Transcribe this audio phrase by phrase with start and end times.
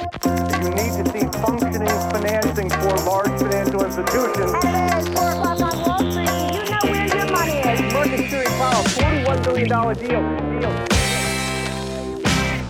[0.00, 4.52] You need to see functioning financing for large financial institutions.
[4.64, 6.30] It's four o'clock on Wall Street.
[6.54, 7.92] You know where your money is.
[7.92, 10.60] Market Series Powell, $41 billion deal.
[10.60, 10.72] deal.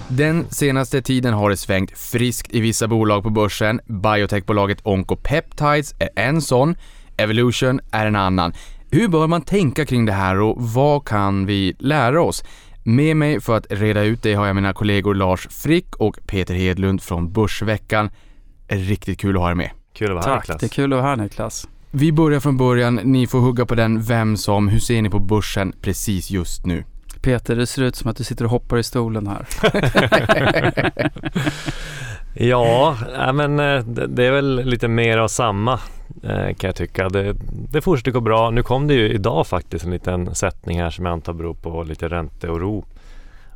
[0.08, 3.80] Den senaste tiden har det svängt friskt i vissa bolag på börsen.
[3.84, 6.76] Biotechbolaget Oncopeptides är en sån,
[7.16, 8.52] Evolution är en annan.
[8.90, 12.44] Hur bör man tänka kring det här och vad kan vi lära oss?
[12.90, 16.54] Med mig för att reda ut det har jag mina kollegor Lars Frick och Peter
[16.54, 18.10] Hedlund från Börsveckan.
[18.68, 19.70] Riktigt kul att ha er med.
[19.92, 20.60] Kul att vara här Tack, Niklas.
[20.60, 21.68] det är kul att vara här Niklas.
[21.90, 24.68] Vi börjar från början, ni får hugga på den vem som.
[24.68, 26.84] Hur ser ni på börsen precis just nu?
[27.22, 29.46] Peter, det ser ut som att du sitter och hoppar i stolen här.
[32.34, 32.96] Ja,
[33.34, 35.72] men eh, det, är väl lite mer av samma
[36.22, 37.08] eh, kan jag tycka.
[37.08, 37.36] Det,
[37.70, 38.50] det fortsätter gå bra.
[38.50, 41.82] Nu kom det ju idag faktiskt en liten sättning här som jag antar beror på
[41.82, 42.84] lite ränteoro.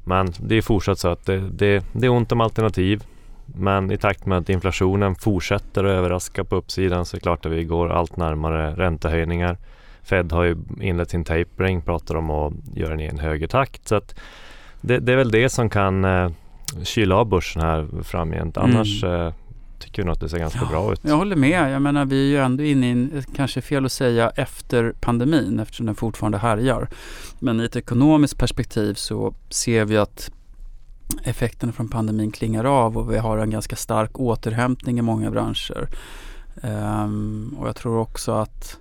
[0.05, 3.05] Men det är fortsatt så att det, det, det är ont om alternativ.
[3.47, 7.47] Men i takt med att inflationen fortsätter att överraska på uppsidan så är det klart
[7.47, 9.57] att vi går allt närmare räntehöjningar.
[10.03, 13.89] Fed har ju inlett sin tapering, pratar om att göra den i en högre takt.
[13.89, 14.15] Så att
[14.81, 16.31] det, det är väl det som kan eh,
[16.83, 18.57] kyla av börsen här framgent.
[18.57, 19.33] Annars eh,
[19.79, 21.01] tycker jag nog att det ser ganska bra ut.
[21.03, 21.73] Jag håller med.
[21.73, 25.61] Jag menar, vi är ju ändå inne i en, kanske fel att säga efter pandemin
[25.61, 26.89] eftersom den fortfarande härjar.
[27.39, 30.31] Men i ett ekonomiskt perspektiv så ser vi att
[31.23, 35.89] effekterna från pandemin klingar av och vi har en ganska stark återhämtning i många branscher.
[36.63, 38.79] Ehm, och jag tror också att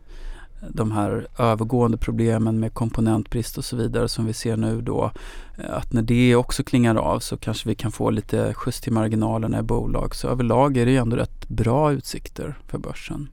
[0.69, 5.11] de här övergående problemen med komponentbrist och så vidare som vi ser nu då,
[5.57, 8.93] eh, att när det också klingar av så kanske vi kan få lite skjuts till
[8.93, 10.15] marginalerna i bolag.
[10.15, 13.29] Så överlag är det ju ändå rätt bra utsikter för börsen.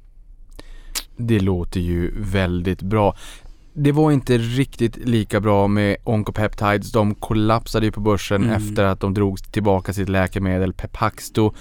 [1.17, 3.14] Det låter ju väldigt bra.
[3.72, 6.92] Det var inte riktigt lika bra med Oncopeptides.
[6.92, 8.56] De kollapsade ju på börsen Mm.
[8.56, 11.55] efter att de drog tillbaka sitt läkemedel Pepaxto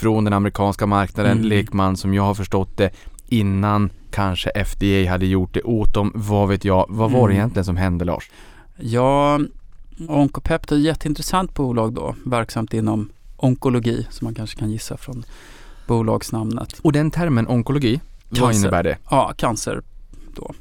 [0.00, 1.32] från den amerikanska marknaden.
[1.32, 1.44] Mm.
[1.48, 2.90] Lekman som jag har förstått det
[3.38, 6.12] innan kanske FDA hade gjort det åt dem.
[6.14, 6.86] Vad vet jag?
[6.88, 7.36] Vad var det Mm.
[7.36, 8.30] egentligen som hände Lars?
[8.76, 9.40] Ja,
[10.08, 15.24] Oncopep är ett jätteintressant bolag då, verksamt inom onkologi som man kanske kan gissa från
[15.86, 16.78] bolagsnamnet.
[16.82, 18.60] Och den termen onkologi, vad Cancer.
[18.60, 18.98] innebär det?
[19.10, 19.82] Ja, cancer
[20.36, 20.54] då.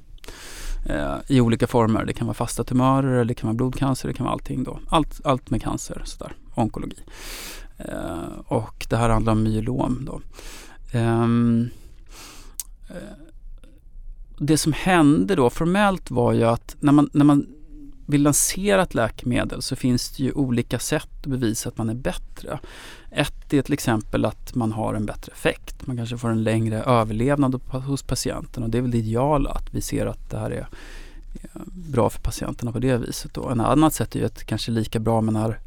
[0.85, 2.05] Eh, I olika former.
[2.05, 4.79] Det kan vara fasta tumörer, eller det kan vara blodcancer, det kan vara allting då.
[4.89, 6.33] Allt, allt med cancer, sådär.
[6.55, 6.97] Onkologi.
[7.77, 10.21] Eh, och det här handlar om myelom då.
[10.99, 11.27] Eh,
[12.93, 12.99] Eh,
[14.37, 17.47] det som hände då formellt var ju att när man, när man
[18.05, 21.93] vill lansera ett läkemedel så finns det ju olika sätt att bevisa att man är
[21.93, 22.59] bättre.
[23.11, 25.87] Ett är till exempel att man har en bättre effekt.
[25.87, 29.73] Man kanske får en längre överlevnad hos patienten och det är väl det ideala att
[29.73, 30.67] vi ser att det här är
[31.41, 33.33] eh, bra för patienterna på det viset.
[33.33, 33.49] Då.
[33.49, 35.59] En annat sätt är ju att kanske lika bra man har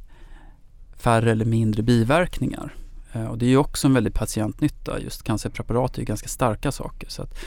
[0.97, 2.75] färre eller mindre biverkningar.
[3.17, 5.01] Eh, och det är ju också en väldig patientnytta.
[5.01, 7.39] Just cancerpreparat är ju ganska starka saker så att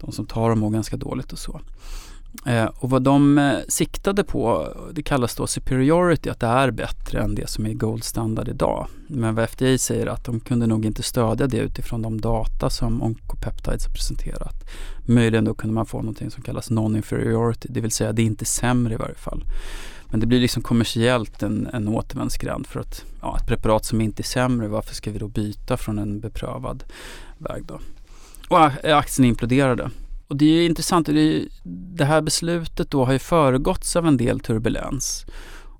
[0.00, 1.60] de som tar dem mår ganska dåligt och så.
[2.46, 7.20] Eh, och vad de eh, siktade på, det kallas då superiority, att det är bättre
[7.20, 8.86] än det som är gold standard idag.
[9.06, 13.02] Men vad FDA säger att de kunde nog inte stödja det utifrån de data som
[13.02, 14.64] Oncopeptides har presenterat.
[15.06, 18.44] Möjligen då kunde man få någonting som kallas non-inferiority, det vill säga det är inte
[18.44, 19.44] sämre i varje fall.
[20.12, 24.22] Men det blir liksom kommersiellt en, en återvändsgränd för att ja, ett preparat som inte
[24.22, 26.84] är sämre, varför ska vi då byta från en beprövad
[27.38, 27.80] väg då?
[28.48, 29.90] Och aktien imploderade.
[30.28, 31.44] Och det är intressant, det, är,
[31.96, 35.26] det här beslutet då har ju föregåtts av en del turbulens.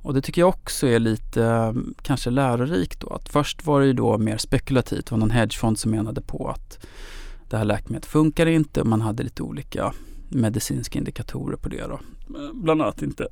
[0.03, 3.09] Och det tycker jag också är lite kanske lärorikt då.
[3.09, 6.49] Att först var det ju då mer spekulativt, det var någon hedgefond som menade på
[6.49, 6.87] att
[7.51, 9.93] det här läkemedlet funkar inte och man hade lite olika
[10.29, 12.01] medicinska indikatorer på det då.
[12.53, 13.29] Bland annat inte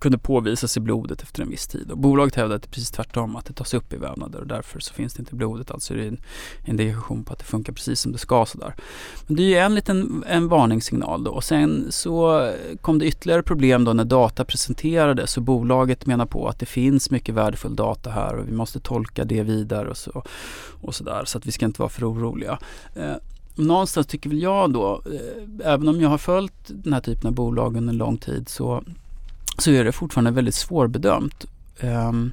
[0.00, 1.90] kunde påvisas i blodet efter en viss tid.
[1.90, 4.46] Och bolaget hävdade att det är precis tvärtom, att det tas upp i vävnader och
[4.46, 5.70] därför så finns det inte i blodet.
[5.70, 6.20] Alltså är det en
[6.64, 8.46] indikation på att det funkar precis som det ska.
[8.46, 8.74] Sådär.
[9.26, 11.30] Men det är ju en liten en varningssignal då.
[11.30, 12.50] Och sen så
[12.80, 17.10] kom det ytterligare problem då när data presenterades och bolaget menar på att det finns
[17.10, 20.22] mycket värdefull data här och vi måste tolka det vidare och så,
[20.80, 21.24] och så där.
[21.24, 22.58] Så att vi ska inte vara för oroliga.
[22.94, 23.14] Eh,
[23.54, 27.34] någonstans tycker väl jag då, eh, även om jag har följt den här typen av
[27.34, 28.84] bolag under lång tid så
[29.58, 31.44] så är det fortfarande väldigt svårbedömt.
[31.80, 32.32] Um,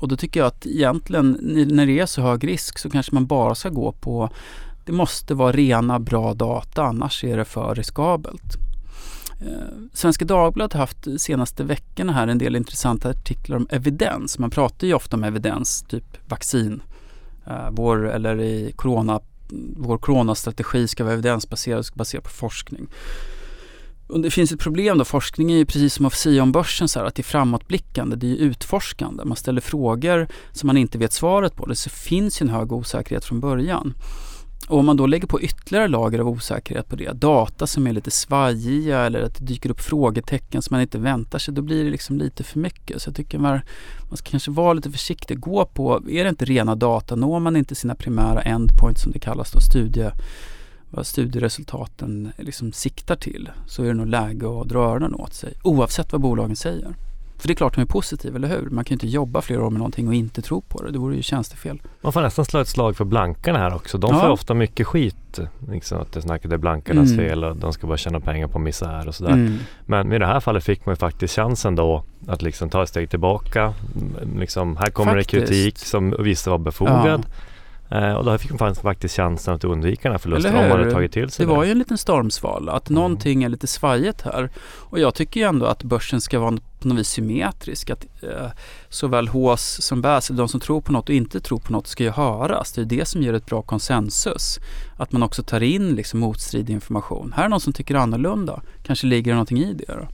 [0.00, 1.38] och då tycker jag att egentligen
[1.70, 4.30] när det är så hög risk så kanske man bara ska gå på
[4.86, 8.56] det måste vara rena bra data annars är det för riskabelt.
[9.40, 14.38] Ehm, Svenska Dagbladet har haft de senaste veckorna här en del intressanta artiklar om evidens.
[14.38, 16.82] Man pratar ju ofta om evidens, typ vaccin.
[17.46, 19.20] Ehm, vår, eller i corona,
[19.76, 22.86] vår coronastrategi ska vara evidensbaserad och ska baserad på forskning.
[24.08, 26.88] Och det finns ett problem då, forskning är ju precis som att säga om börsen
[26.88, 29.24] så här, att det är framåtblickande, det är ju utforskande.
[29.24, 31.66] Man ställer frågor som man inte vet svaret på.
[31.66, 33.94] Det så finns ju en hög osäkerhet från början.
[34.68, 37.92] Och om man då lägger på ytterligare lager av osäkerhet på det, data som är
[37.92, 41.84] lite svajiga eller att det dyker upp frågetecken som man inte väntar sig, då blir
[41.84, 43.02] det liksom lite för mycket.
[43.02, 43.60] Så jag tycker man,
[44.08, 45.40] man ska kanske vara lite försiktig.
[45.40, 49.18] Gå på, är det inte rena data, når man inte sina primära endpoints som det
[49.18, 50.10] kallas då, studie,
[50.90, 55.52] vad studieresultaten liksom siktar till, så är det nog läge att dra öronen åt sig,
[55.62, 56.94] oavsett vad bolagen säger.
[57.38, 58.70] För det är klart de är positiva, eller hur?
[58.70, 60.90] Man kan ju inte jobba flera år med någonting och inte tro på det.
[60.90, 61.82] Det vore ju tjänstefel.
[62.00, 63.98] Man får nästan slå ett slag för blankarna här också.
[63.98, 64.20] De Ja.
[64.20, 65.38] får ofta mycket skit.
[65.70, 67.24] Liksom att det snacket är blankarnas Mm.
[67.26, 69.32] fel och de ska bara tjäna pengar på misär och sådär.
[69.32, 69.58] Mm.
[69.86, 72.88] Men i det här fallet fick man ju faktiskt chansen då att liksom ta ett
[72.88, 73.74] steg tillbaka.
[74.38, 75.30] Liksom, här kommer Faktiskt.
[75.30, 77.20] det kritik som vissa var befogad.
[77.20, 77.26] Eh,
[77.90, 81.12] och då fick man faktiskt- chansen att undvika den här förlusten om man hade tagit
[81.12, 83.02] till sig Det var ju en liten stormsvala, att Mm.
[83.02, 84.50] någonting är lite svajigt här.
[84.74, 87.90] Och jag tycker ju ändå att börsen ska vara på något vis symmetrisk.
[87.90, 88.50] Att eh,
[88.88, 92.04] såväl hås som eller de som tror på något och inte tror på något, ska
[92.04, 92.72] ju höras.
[92.72, 94.58] Det är det som ger ett bra konsensus.
[94.96, 97.32] Att man också tar in liksom motstridig information.
[97.36, 98.60] Här är någon som tycker annorlunda.
[98.82, 100.08] Kanske ligger det någonting i det då.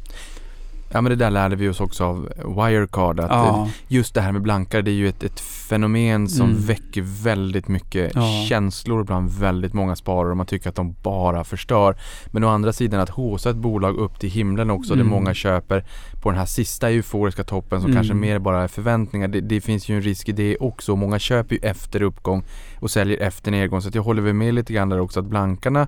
[0.94, 4.33] Ja men det där lärde vi oss också av Wirecard att Ja, just det här
[4.33, 6.62] med blankare det är ju ett, ett fenomen som Mm.
[6.62, 8.44] väcker väldigt mycket Ja.
[8.49, 11.97] känslor bland väldigt många sparare och man tycker att de bara förstör.
[12.27, 15.06] Men å andra sidan att håsa ett bolag upp till himlen också Mm.
[15.06, 15.85] det många köper
[16.23, 17.97] på den här sista euforiska toppen som Mm.
[18.03, 19.29] kanske mer bara är förväntningar.
[19.29, 20.97] Det, det finns ju en risk i det också.
[20.97, 22.43] Många köper ju efter uppgång
[22.81, 25.87] och säljer efter nedgång så jag håller väl med lite grann där också att blankarna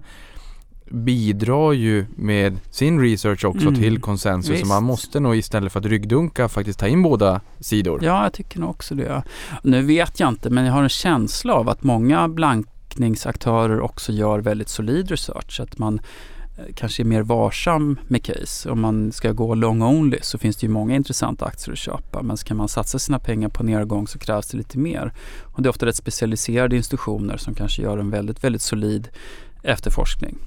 [0.90, 3.80] bidrar ju med sin research också Mm.
[3.80, 8.04] till konsensus så man måste nog istället för att ryggdunka faktiskt ta in båda sidor.
[8.04, 9.22] ja, jag tycker nog också det.
[9.62, 14.38] Nu vet jag inte, men jag har en känsla av att många blankningsaktörer också gör
[14.38, 15.60] väldigt solid research.
[15.60, 16.00] Att man
[16.58, 18.70] eh, kanske är mer varsam med case.
[18.70, 22.22] Om man ska gå long only så finns det ju många intressanta aktier att köpa.
[22.22, 25.12] Men ska man satsa sina pengar på nedgång så krävs det lite mer.
[25.42, 29.08] Och det är ofta rätt specialiserade institutioner som kanske gör en väldigt, väldigt solid
[29.62, 30.38] efterforskning.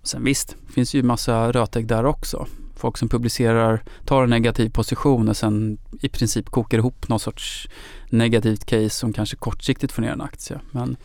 [0.00, 2.46] Och sen visst, det finns ju massa rötägg där också.
[2.76, 7.68] Folk som publicerar, tar en negativ position och sen i princip kokar ihop någon sorts
[8.10, 10.60] negativt case som kanske kortsiktigt får ner en aktie.
[10.70, 10.96] Men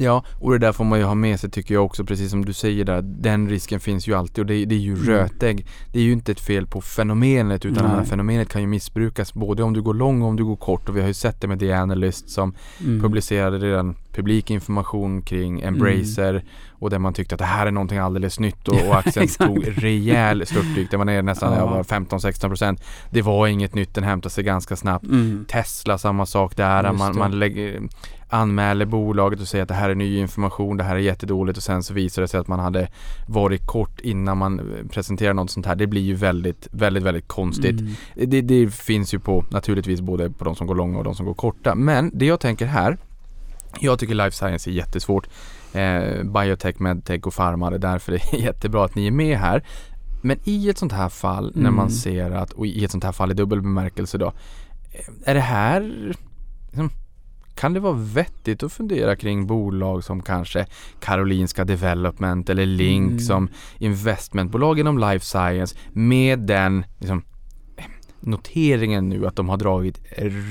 [0.00, 2.44] Ja, och det där får man ju ha med sig tycker jag också, precis som
[2.44, 3.02] du säger där.
[3.02, 5.06] Den risken finns ju alltid och det, det är ju Mm.
[5.06, 5.66] rötägg.
[5.92, 9.34] Det är ju inte ett fel på fenomenet utan det här fenomenet kan ju missbrukas
[9.34, 11.40] både om du går lång och om du går kort och vi har ju sett
[11.40, 17.12] det med The Analyst som mm, publicerade redan publik information kring Embracer och där man
[17.14, 20.90] tyckte att det här är någonting alldeles nytt och, och aktien tog rejäl störtdyk.
[20.90, 21.76] Det var ner nästan Ja.
[21.76, 21.82] ja.
[21.98, 22.78] 15-16%.
[23.10, 25.04] Det var inget nytt, den hämtade sig ganska snabbt.
[25.04, 26.84] mm, Tesla samma sak där.
[26.84, 27.80] Just Man, man lägger,
[28.28, 31.62] anmäler bolaget och säger att det här är ny information, det här är jättedåligt och
[31.62, 32.88] sen så visar det sig att man hade
[33.26, 35.74] varit kort innan man eh, presenterar något sånt här.
[35.76, 37.80] Det blir ju väldigt, väldigt, väldigt konstigt.
[37.80, 41.14] mm, Det, det finns ju på naturligtvis både på de som går långa och de
[41.14, 41.74] som går korta.
[41.74, 42.98] Men det jag tänker här,
[43.80, 45.28] jag tycker life science är jättesvårt.
[45.72, 49.38] Eh, biotech, medtech och pharma, det är därför det är jättebra att ni är med
[49.38, 49.62] här.
[50.22, 51.90] Men i ett sånt här fall när man Mm.
[51.90, 55.40] ser att, och i ett sånt här fall i dubbel bemärkelse då, eh, är det
[55.40, 55.80] här
[56.66, 56.90] liksom,
[57.58, 60.66] kan det vara vettigt att fundera kring bolag som kanske
[61.00, 63.18] Karolinska Development eller Link Mm.
[63.18, 67.22] som investmentbolag inom life science med den liksom,
[68.20, 70.00] noteringen nu att de har dragit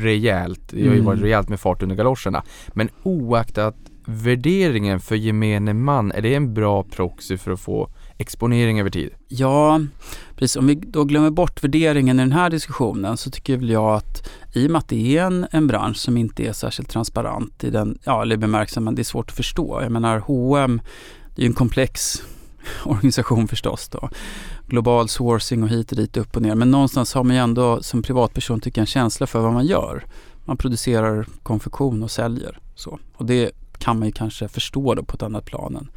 [0.02, 0.62] rejält.
[0.70, 1.06] Det har ju Mm.
[1.06, 2.44] varit rejält med fart under galoscherna.
[2.74, 3.76] Men oaktat
[4.06, 9.10] värderingen för gemene man, är det en bra proxy för att få exponering över tid?
[9.28, 9.82] Ja,
[10.36, 10.56] precis.
[10.56, 14.30] Om vi då glömmer bort värderingen i den här diskussionen så tycker väl jag att
[14.54, 17.70] i och med att det är en, en bransch som inte är särskilt transparent i
[17.70, 19.82] den, ja, eller bemärkelsen, det är svårt att förstå.
[19.82, 20.82] Jag menar H&M
[21.38, 22.24] det är ju en komplex
[22.84, 24.10] organisation förstås då.
[24.68, 26.56] Global sourcing och hit och dit, upp och ner.
[26.56, 29.66] Men någonstans har man ju ändå som privatperson tycker jag en känsla för vad man
[29.66, 30.06] gör.
[30.46, 33.00] Man producerar konfektion och säljer så.
[33.14, 35.90] Och det kan man ju kanske förstå då på ett annat plan än,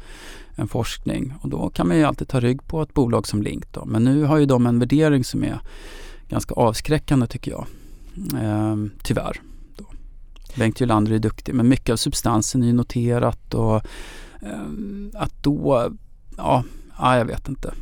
[0.55, 1.33] en forskning.
[1.41, 3.85] Och då kan man ju alltid ta rygg på ett bolag som Link då.
[3.85, 5.59] Men nu har ju de en värdering som är
[6.29, 7.65] ganska avskräckande tycker jag.
[8.41, 9.41] Ehm, tyvärr.
[9.75, 9.85] Då.
[10.55, 13.81] Bengt Jolander är duktig men mycket av substansen är ju noterat och
[14.41, 15.91] ehm, att då,
[16.37, 16.63] ja,
[16.97, 17.73] ja, jag vet inte.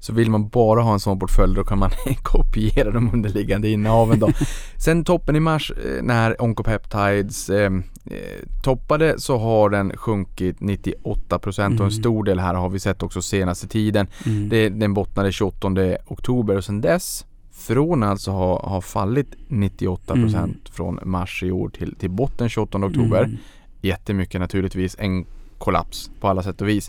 [0.00, 1.90] Så vill man bara ha en sån portfölj då kan man
[2.22, 4.28] kopiera de underliggande innehaven då.
[4.76, 7.72] Sen toppen i mars eh, när Oncopeptides eh,
[8.04, 11.90] eh, toppade så har den sjunkit 98% och en Mm.
[11.90, 14.06] stor del här har vi sett också senaste tiden.
[14.26, 14.48] Mm.
[14.48, 15.68] Det, den bottnade 28
[16.06, 20.54] oktober och sen dess från alltså ha, ha fallit 98% Mm.
[20.72, 23.24] från mars i år till, till botten 28 oktober.
[23.24, 23.36] Mm.
[23.80, 25.24] Jättemycket naturligtvis, en
[25.58, 26.88] kollaps på alla sätt och vis.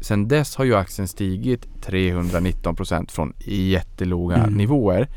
[0.00, 4.54] Sen dess har ju aktien stigit 319% från jättelåga Mm.
[4.54, 5.08] nivåer.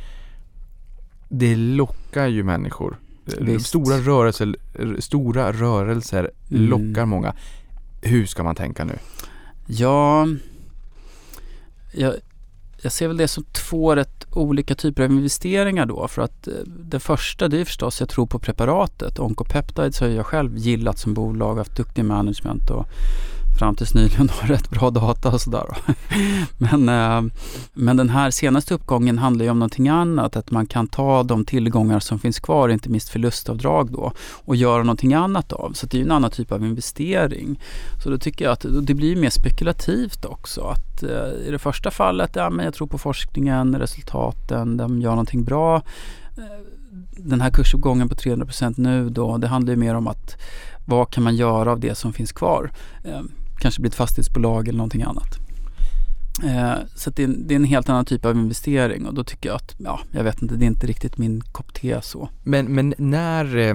[1.30, 2.98] Det lockar ju människor.
[3.40, 3.66] Visst.
[3.68, 4.56] Stora rörelser,
[5.00, 6.66] stora rörelser Mm.
[6.70, 7.34] lockar många.
[8.02, 8.98] Hur ska man tänka nu?
[9.68, 10.28] Ja,
[11.92, 12.14] jag,
[12.82, 16.08] jag ser väl det som två rätt olika typer av investeringar då.
[16.08, 19.20] För att eh, det första det är förstås jag tror på preparatet.
[19.20, 22.86] Oncopeptides har jag själv gillat som bolag, haft duktig management och
[23.60, 25.66] fram tills nyligen har rätt bra data och sådär.
[26.58, 27.32] Men, eh,
[27.74, 30.36] men den här senaste uppgången handlar ju om någonting annat.
[30.36, 34.12] Att man kan ta de tillgångar som finns kvar, inte minst förlustavdrag då,
[34.46, 35.74] och göra någonting annat av.
[35.74, 37.60] Så det är ju en annan typ av investering.
[38.04, 40.62] Så då tycker jag att det blir mer spekulativt också.
[40.62, 45.12] Att eh, I det första fallet, ja men jag tror på forskningen, resultaten, de gör
[45.12, 45.76] någonting bra.
[46.38, 46.44] Eh,
[47.18, 50.38] den här kursuppgången på 300% nu då, det handlar ju mer om att
[50.86, 52.72] vad kan man göra av det som finns kvar?
[53.62, 55.38] Kanske blir ett fastighetsbolag eller någonting annat.
[56.44, 59.24] Eh, så det, är, en- det är en helt annan typ av investering och då
[59.24, 62.30] tycker jag att, ja, jag vet inte, det är inte riktigt min kopp te så.
[62.44, 63.74] Men, men när, eh,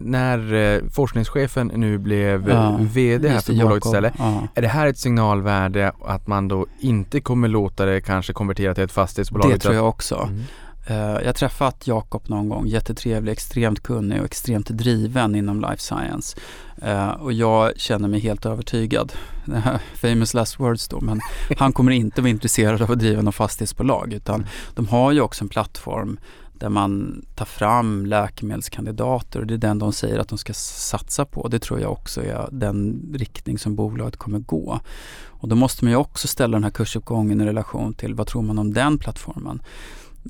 [0.00, 4.14] när eh, forskningschefen nu blev eh, Ja, VD här för bolaget istället.
[4.18, 4.48] Ja.
[4.54, 8.84] Är det här ett signalvärde att man då inte kommer låta det kanske konvertera till
[8.84, 9.50] ett fastighetsbolag?
[9.50, 10.16] Det tror jag också.
[10.28, 10.42] Mm.
[10.90, 15.78] Eh, jag har träffat Jakob någon gång, jättetrevlig, extremt kunnig och extremt driven inom life
[15.78, 16.36] science.
[16.82, 19.12] Eh, och jag känner mig helt övertygad.
[19.94, 21.20] Famous last words då, men
[21.56, 25.44] han kommer inte vara intresserad av att driva något fastighetsbolag utan de har ju också
[25.44, 26.18] en plattform
[26.52, 31.24] där man tar fram läkemedelskandidater och det är den de säger att de ska satsa
[31.24, 31.48] på.
[31.48, 34.80] Det tror jag också är den riktning som bolaget kommer gå.
[35.26, 38.42] Och då måste man ju också ställa den här kursuppgången i relation till vad tror
[38.42, 39.62] man om den plattformen.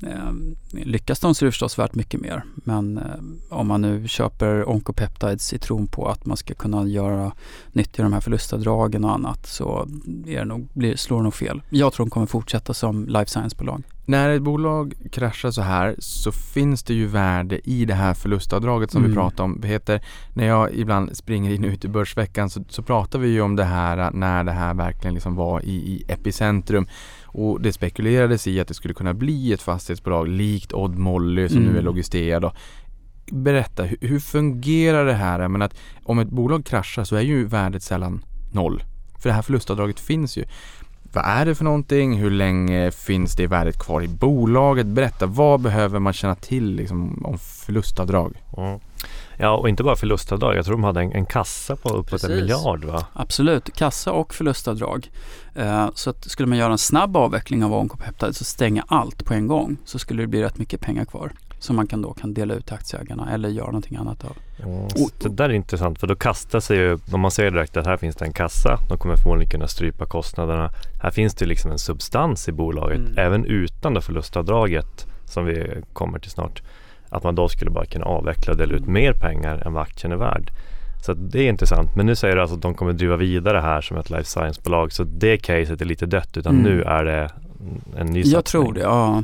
[0.03, 0.31] Eh,
[0.71, 2.43] lyckas de så är det förstås värt mycket mer.
[2.55, 3.03] Men eh,
[3.57, 7.31] om man nu köper oncopeptides i tron på att man ska kunna göra
[7.71, 9.87] nyttja de här förlustavdragen och annat så
[10.27, 11.61] är det nog, blir, slår det nog fel.
[11.69, 13.83] Jag tror de kommer fortsätta som life science-bolag.
[14.05, 18.91] När ett bolag kraschar så här så finns det ju värde i det här förlustavdraget
[18.91, 19.15] som vi Mm.
[19.15, 19.61] pratar om.
[19.61, 20.01] Peter,
[20.33, 23.55] när jag ibland springer in och ut i Börsveckan så, så pratar vi ju om
[23.55, 26.87] det här när det här verkligen liksom var i, i epicentrum.
[27.33, 31.57] Och det spekulerades i att det skulle kunna bli ett fastighetsbolag likt Odd Molly som
[31.57, 31.73] Mm.
[31.73, 32.53] nu är Logistea då.
[33.31, 35.47] Berätta, hur, hur fungerar det här?
[35.47, 38.83] Menar att om ett bolag kraschar så är ju värdet sällan noll.
[39.19, 40.45] För det här förlustavdraget finns ju.
[41.13, 42.17] Vad är det för någonting?
[42.17, 44.85] Hur länge finns det värdet kvar i bolaget?
[44.85, 48.43] Berätta, vad behöver man känna till liksom, om förlustavdrag?
[48.57, 48.79] Mm.
[49.37, 50.55] Ja, och inte bara förlustavdrag.
[50.55, 52.29] Jag tror de hade en, en kassa på uppåt en Precis.
[52.29, 53.05] miljard va?
[53.13, 55.11] Absolut, kassa och förlustavdrag.
[55.55, 59.33] Eh, så att skulle man göra en snabb avveckling av oncopeptides och stänga allt på
[59.33, 62.33] en gång så skulle det bli rätt mycket pengar kvar som man kan då kan
[62.33, 64.37] dela ut till aktieägarna eller göra någonting annat av.
[64.63, 64.87] Mm.
[65.23, 67.97] det där är intressant för då kastar sig ju, om man ser direkt att här
[67.97, 70.69] finns det en kassa, de kommer förmodligen kunna strypa kostnaderna.
[71.03, 73.13] Här finns det liksom en substans i bolaget, Mm.
[73.17, 76.61] även utan det förlustavdraget som vi kommer till snart.
[77.09, 80.11] Att man då skulle bara kunna avveckla och dela ut mer pengar än vad aktien
[80.13, 80.51] är värd.
[81.05, 81.95] Så det är intressant.
[81.95, 84.91] Men nu säger du alltså att de kommer driva vidare här som ett life science-bolag.
[84.91, 86.63] Så det caset är lite dött utan Mm.
[86.71, 87.29] nu är det
[87.97, 88.63] en ny Jag satsning.
[88.63, 89.23] tror det, ja.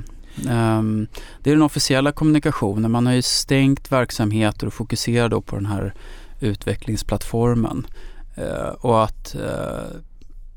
[0.50, 1.08] Ehm,
[1.44, 2.91] det är den officiella kommunikationen.
[2.91, 5.94] Man har ju stängt verksamheter och fokuserar då på den här
[6.39, 7.88] utvecklingsplattformen.
[8.36, 10.00] Eh, och att eh,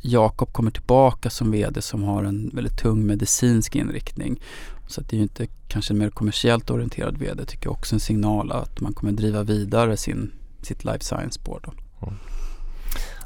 [0.00, 4.40] Jakob kommer tillbaka som VD som har en väldigt tung medicinsk inriktning.
[4.86, 7.44] Så att det är ju inte kanske en mer kommersiellt orienterad VD.
[7.44, 10.32] tycker jag också en signal att man kommer driva vidare sin,
[10.62, 11.60] sitt life science-spår.
[11.64, 11.72] då.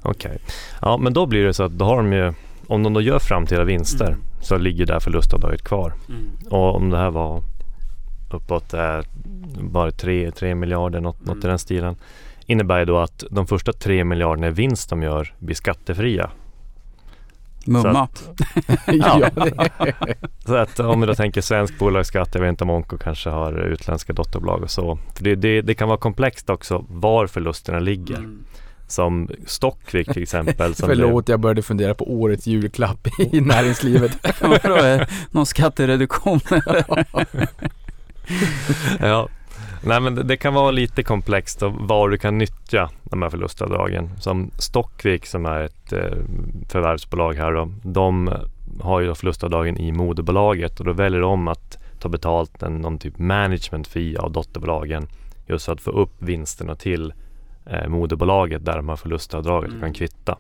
[0.03, 0.39] Okej.
[0.81, 2.33] Ja, men då blir det så att då har de ju,
[2.67, 4.21] om de då gör framtida vinster Mm.
[4.45, 5.95] Så ligger där förlustavdraget kvar.
[6.51, 7.43] Och om det här var
[8.31, 9.01] uppåt eh,
[9.61, 11.49] bara 3, 3 miljarder, något, något i Mm.
[11.49, 11.97] den stilen.
[12.47, 16.31] Innebär ju då att de första 3 miljarderna i vinst de gör blir skattefria.
[17.67, 18.09] Mumma.
[18.87, 19.31] ja,
[20.47, 23.53] Så att om vi då tänker svensk bolagsskatt, jag vet inte om Onko kanske har
[23.53, 24.99] utländska dotterbolag och så.
[25.15, 28.17] För det, det, det kan vara komplext också var förlusterna ligger.
[28.17, 28.45] Mm.
[28.95, 30.75] Som Stockvik till exempel.
[30.75, 34.19] Som Förlåt, jag började fundera på årets julklapp i näringslivet.
[35.31, 36.41] Någon skattereduktion?
[39.01, 39.29] Ja.
[39.83, 44.11] Nej men det, kan vara lite komplext och var du kan nyttja de här förlustavdragen.
[44.21, 46.19] Som Stockvik som är ett eh,
[46.69, 47.73] förvärvsbolag här då.
[47.83, 48.31] De
[48.81, 53.19] har ju förlustavdragen i moderbolaget och då väljer de att ta betalt en, någon typ
[53.19, 55.07] management fee av dotterbolagen.
[55.47, 57.13] Just för att få upp vinsterna till
[57.67, 59.81] eh, moderbolaget där de har förlustavdraget Mm.
[59.81, 60.39] kan kvitta.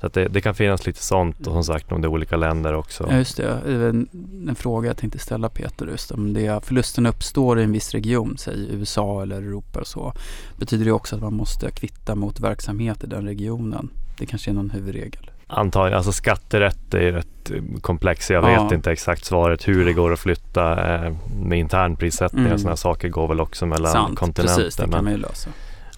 [0.00, 2.74] Så det, det kan finnas lite sånt och som sagt om det är olika länder
[2.74, 3.06] också.
[3.10, 3.48] Ja, just det.
[3.66, 4.08] En,
[4.48, 8.36] en fråga jag tänkte ställa Peter just om det förlusten uppstår i en viss region,
[8.38, 10.12] säg USA eller Europa och så.
[10.56, 13.88] Betyder det också att man måste kvitta mot verksamhet i den regionen?
[14.18, 15.30] Det kanske är någon huvudregel.
[15.46, 18.30] Antagligen, alltså skatterätt är rätt eh, komplex.
[18.30, 18.62] Jag Ja.
[18.62, 21.12] vet inte exakt svaret hur det går att flytta eh,
[21.44, 22.54] med internprissättning Mm.
[22.54, 24.56] och sådana saker går väl också mellan Sant, kontinenter.
[24.56, 25.50] precis, det kan man ju lösa.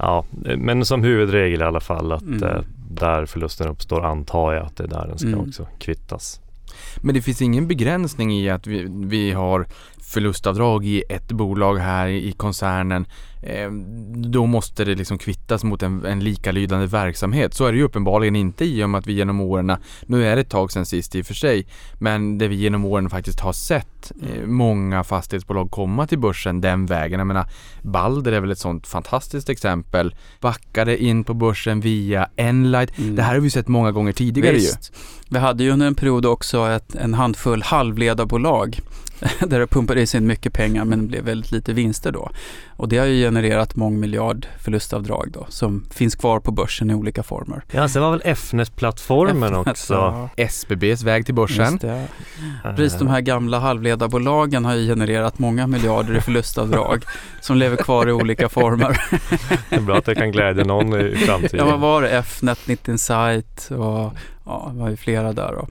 [0.03, 0.25] Ja,
[0.59, 2.43] men som huvudregel i alla fall att Mm.
[2.43, 5.41] eh, där förlusten uppstår antar jag att det är där den ska Mm.
[5.41, 6.41] också kvittas.
[7.03, 9.67] Men det finns ingen begränsning i att vi, vi har
[10.01, 13.07] förlustavdrag i ett bolag här i koncernen.
[13.43, 13.71] Eh,
[14.15, 17.55] då måste det liksom kvittas mot en, en likalydande verksamhet.
[17.55, 20.37] Så är det ju uppenbarligen inte i och med att vi genom åren, nu är
[20.37, 21.67] det ett tag sedan sist i och för sig,
[21.99, 26.87] men det vi genom åren faktiskt har sett eh, många fastighetsbolag komma till börsen den
[26.87, 27.19] vägen.
[27.19, 27.47] Jag menar,
[27.83, 30.15] Balder är väl ett sånt fantastiskt exempel.
[30.41, 32.99] Backade in på börsen via Enlight.
[32.99, 33.17] Mm.
[33.17, 34.59] Det här har vi sett många gånger tidigare ju.
[34.59, 34.93] Visst.
[35.29, 38.81] Vi hade ju under en period också ett, en handfull halvledarbolag
[39.47, 42.31] där det pumpades in mycket pengar men det blev väldigt lite vinster då.
[42.77, 47.23] Och det har ju genererat mångmiljard förlustavdrag då som finns kvar på börsen i olika
[47.23, 47.63] former.
[47.71, 49.95] Ja, sen var väl Fnet-plattformen också.
[49.95, 51.71] Ja, SBBs väg till börsen.
[51.73, 52.07] just det.
[52.77, 57.05] Precis, de här gamla halvledarbolagen har ju genererat många miljarder i förlustavdrag
[57.41, 59.01] som lever kvar i olika former.
[59.71, 61.59] Det är bra att det kan glädja någon i framtiden.
[61.59, 62.11] Ja, vad var det?
[62.11, 64.13] Fnet, 90 Insight och
[64.45, 65.69] ja, det var ju flera där då.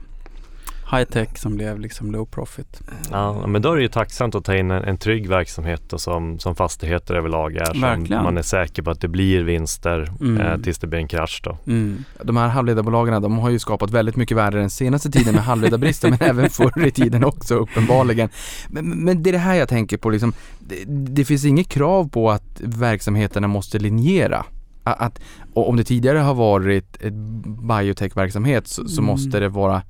[0.92, 2.80] High-tech som blev liksom low profit.
[3.10, 5.98] Ja, men då är det ju tacksamt att ta in en, en trygg verksamhet då,
[5.98, 7.64] som, som fastigheter överlag är.
[7.64, 8.22] Som Verkligen.
[8.22, 10.40] man är säker på att det blir vinster Mm.
[10.40, 11.58] eh, tills det blir en krasch då.
[11.66, 12.04] Mm.
[12.22, 16.10] De här halvledarbolagen de har ju skapat väldigt mycket värde den senaste tiden med halvledarbristen
[16.10, 18.28] men även förr i tiden också uppenbarligen.
[18.68, 22.08] Men, men det är det här jag tänker på liksom, det, det finns inget krav
[22.08, 24.44] på att verksamheterna måste linjera.
[24.84, 25.20] Att,
[25.54, 27.12] om det tidigare har varit ett
[27.68, 29.06] biotech-verksamhet så, så Mm.
[29.12, 29.82] måste det vara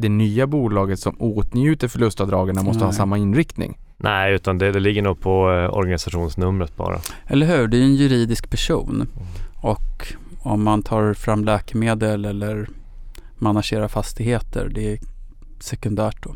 [0.00, 2.96] det nya bolaget som åtnjuter förlustavdragen måste ha Nej.
[2.96, 3.78] samma inriktning.
[3.96, 7.00] Nej, utan det, det ligger nog på eh, organisationsnumret bara.
[7.26, 7.68] Eller hur?
[7.68, 9.08] Det är ju en juridisk person.
[9.56, 12.68] Och om man tar fram läkemedel eller
[13.38, 14.98] managerar fastigheter, det är
[15.60, 16.34] sekundärt då.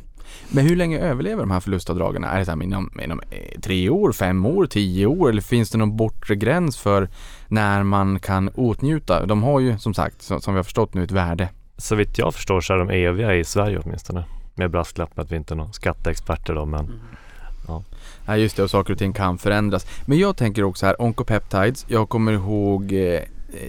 [0.49, 2.25] Men hur länge överlever de här förlustavdragen?
[2.25, 5.71] Är det så här inom, inom eh, tre år, fem år, tio år eller finns
[5.71, 7.09] det någon bortre gräns för
[7.49, 9.27] när man kan åtnjuta?
[9.27, 11.49] De har ju som sagt, som vi har förstått nu, ett värde.
[11.81, 14.25] Så vitt jag förstår så är de eviga i Sverige åtminstone.
[14.55, 17.01] Med brasklapp att vi inte är några skatteexperter då, men
[18.27, 19.87] Ja just det, och saker och ting kan förändras.
[20.07, 23.21] Men jag tänker också här, Oncopeptides, jag kommer ihåg eh,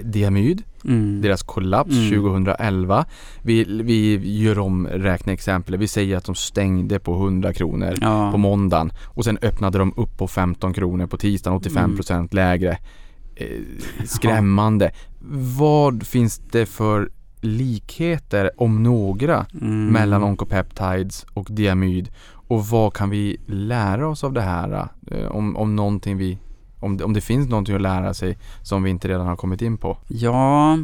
[0.03, 1.21] Diamyd, Mm.
[1.21, 2.09] deras kollaps Mm.
[2.09, 3.05] 2011.
[3.41, 8.31] Vi, vi gör om räkneexempel, vi säger att de stängde på 100 kronor Ja.
[8.31, 12.77] på måndagen och sen öppnade de upp på 15 kronor på tisdagen, 85% lägre.
[13.35, 13.47] Eh,
[14.05, 14.91] skrämmande.
[15.59, 17.09] Vad finns det för
[17.41, 19.87] likheter, om några, Mm.
[19.87, 24.87] mellan Oncopeptides och Diamyd och vad kan vi lära oss av det här?
[25.07, 26.37] Eh, om, om någonting vi
[26.79, 29.61] om det, om det finns någonting att lära sig som vi inte redan har kommit
[29.61, 29.97] in på.
[30.07, 30.77] Ja,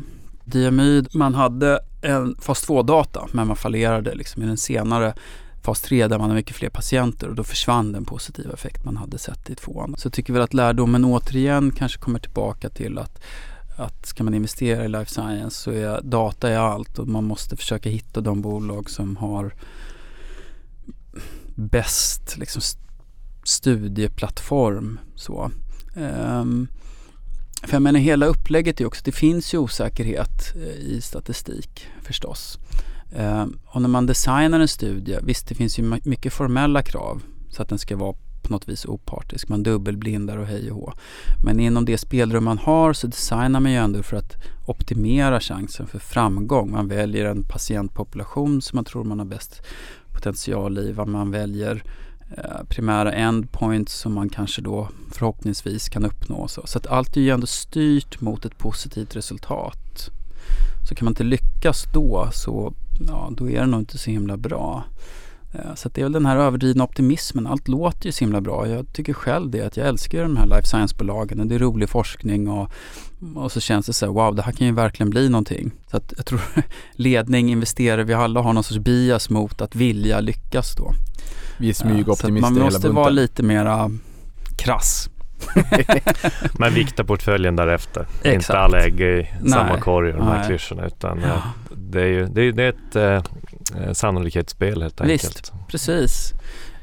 [0.46, 5.14] diamyd, man hade en fas 2-data men man fallerade liksom i den senare
[5.64, 8.98] fas 3 där man har mycket fler patienter och då försvann den positiva effekt man
[8.98, 9.96] hade sett i tvåan.
[9.98, 13.22] Så jag tycker väl att lärdomen återigen kanske kommer tillbaka till att
[13.78, 17.58] att ska man investera i life science så är data är allt och man måste
[17.58, 19.54] försöka hitta de bolag som har
[21.56, 22.62] bäst liksom,
[23.44, 25.00] studieplattform.
[25.16, 25.52] Så.
[25.96, 26.68] Um,
[27.64, 32.60] för jag menar hela upplägget är också, det finns ju osäkerhet eh, i statistik förstås.
[33.16, 37.62] Um, och när man designar en studie, visst det finns ju mycket formella krav så
[37.62, 38.16] att den ska vara
[38.48, 39.50] på något vis opartisk.
[39.50, 40.94] Man dubbelblindar och hej och hå.
[41.44, 45.88] Men inom det spelrum man har så designar man ju ändå för att optimera chansen
[45.88, 46.72] för framgång.
[46.72, 49.62] Man väljer en patientpopulation som man tror man har bäst
[50.14, 50.94] potential i.
[51.06, 51.84] Man väljer
[52.38, 56.48] eh, primära endpoints som man kanske då förhoppningsvis kan uppnå.
[56.48, 60.10] Så, så att allt är ju ändå styrt mot ett positivt resultat.
[60.90, 62.74] Så kan man inte lyckas då så
[63.08, 64.84] ja, då är det nog inte så himla bra.
[65.54, 67.48] Eh, Så att det är väl den här överdrivna optimismen.
[67.48, 68.68] Allt låter ju så himla bra.
[68.68, 71.90] Jag tycker själv det att jag älskar de här life science-bolagen och det är rolig
[71.90, 72.72] forskning och,
[73.36, 75.72] och så känns det så här, wow, det här kan ju verkligen bli någonting.
[75.92, 76.42] Så att jag tror
[76.96, 80.92] ledning, investerare, vi alla har någon sorts bias mot att vilja lyckas då.
[81.58, 82.96] Vi är Eh, Så att smygoptimister man hela måste bunten.
[82.96, 83.92] vara lite mera
[84.58, 85.10] krass.
[86.60, 88.02] Men vikta portföljen därefter.
[88.18, 88.58] Inte Exakt.
[88.58, 89.82] alla ägg i samma Nej.
[89.82, 91.28] korg och de här klyschorna utan Ja.
[91.28, 91.42] eh,
[91.78, 92.96] det är ju det är, det är ett
[93.72, 95.26] eh, sannolikhetsspel helt Visst.
[95.26, 95.52] enkelt.
[95.68, 96.34] Precis.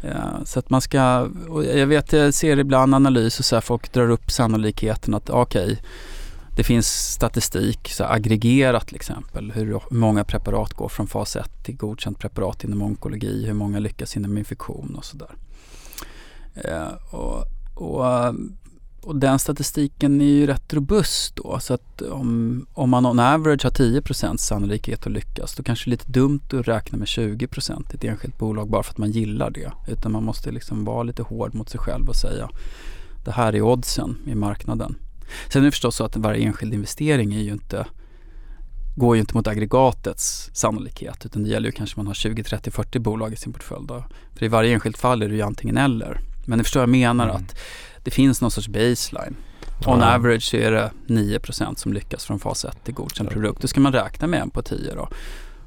[0.01, 1.29] Ja, så att man ska,
[1.75, 5.81] jag vet jag ser ibland analys och så här, folk drar upp sannolikheten att okej,
[6.57, 11.77] det finns statistik, så aggregerat till exempel, hur många preparat går från fas 1 till
[11.77, 15.31] godkänt preparat inom onkologi, hur många lyckas inom infektion och sådär.
[16.55, 17.45] Eh, och,
[17.75, 18.35] och
[19.05, 21.59] och den statistiken är ju rätt robust då.
[21.61, 25.89] Så att om, om man on average har 10% sannolikhet att lyckas då kanske det
[25.89, 29.11] är lite dumt att räkna med 20% i ett enskilt bolag bara för att man
[29.11, 29.73] gillar det.
[29.89, 32.51] Utan man måste liksom vara lite hård mot sig själv och säga
[33.25, 34.97] det här är oddsen i marknaden.
[35.53, 37.87] Sen är det förstås så att varje enskild investering är ju inte
[38.97, 42.71] går ju inte mot aggregatets sannolikhet utan det gäller ju kanske man har 20, 30,
[42.71, 43.87] 40 bolag i sin portfölj.
[43.87, 44.05] Då.
[44.35, 46.34] För i varje enskilt fall är det ju antingen eller.
[46.47, 47.37] Men ni förstår jag menar Mm.
[47.37, 47.57] att
[48.05, 49.37] det finns någon sorts baseline.
[49.87, 50.15] On Ja.
[50.15, 53.61] average så är det 9% som lyckas från fas 1 till godkänd produkt.
[53.63, 55.09] Då ska man räkna med en på 10 då.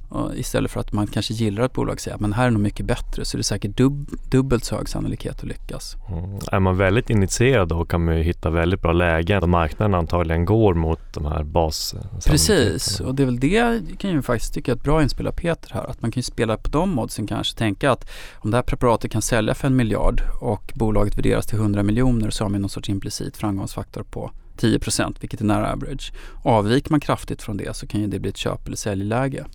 [0.09, 2.61] Och istället för att man kanske gillar ett bolag och säger att här är nog
[2.61, 5.95] mycket bättre så är det säkert dub dubbelt så hög sannolikhet att lyckas.
[6.09, 6.39] Mm.
[6.51, 10.45] Är man väldigt initierad då kan man ju hitta väldigt bra lägen där marknaden antagligen
[10.45, 14.71] går mot de här bas Precis, och det är väl det kan ju faktiskt tycka
[14.71, 15.83] är ett bra inspel av Peter här.
[15.89, 17.57] Att man kan ju spela på de oddsen kanske.
[17.57, 21.59] Tänka att om det här preparatet kan sälja för en miljard och bolaget värderas till
[21.59, 26.11] 100 miljoner så har man någon sorts implicit framgångsfaktor på 10% vilket är nära average.
[26.43, 29.45] Avviker man kraftigt från det så kan ju det bli ett köp eller säljläge.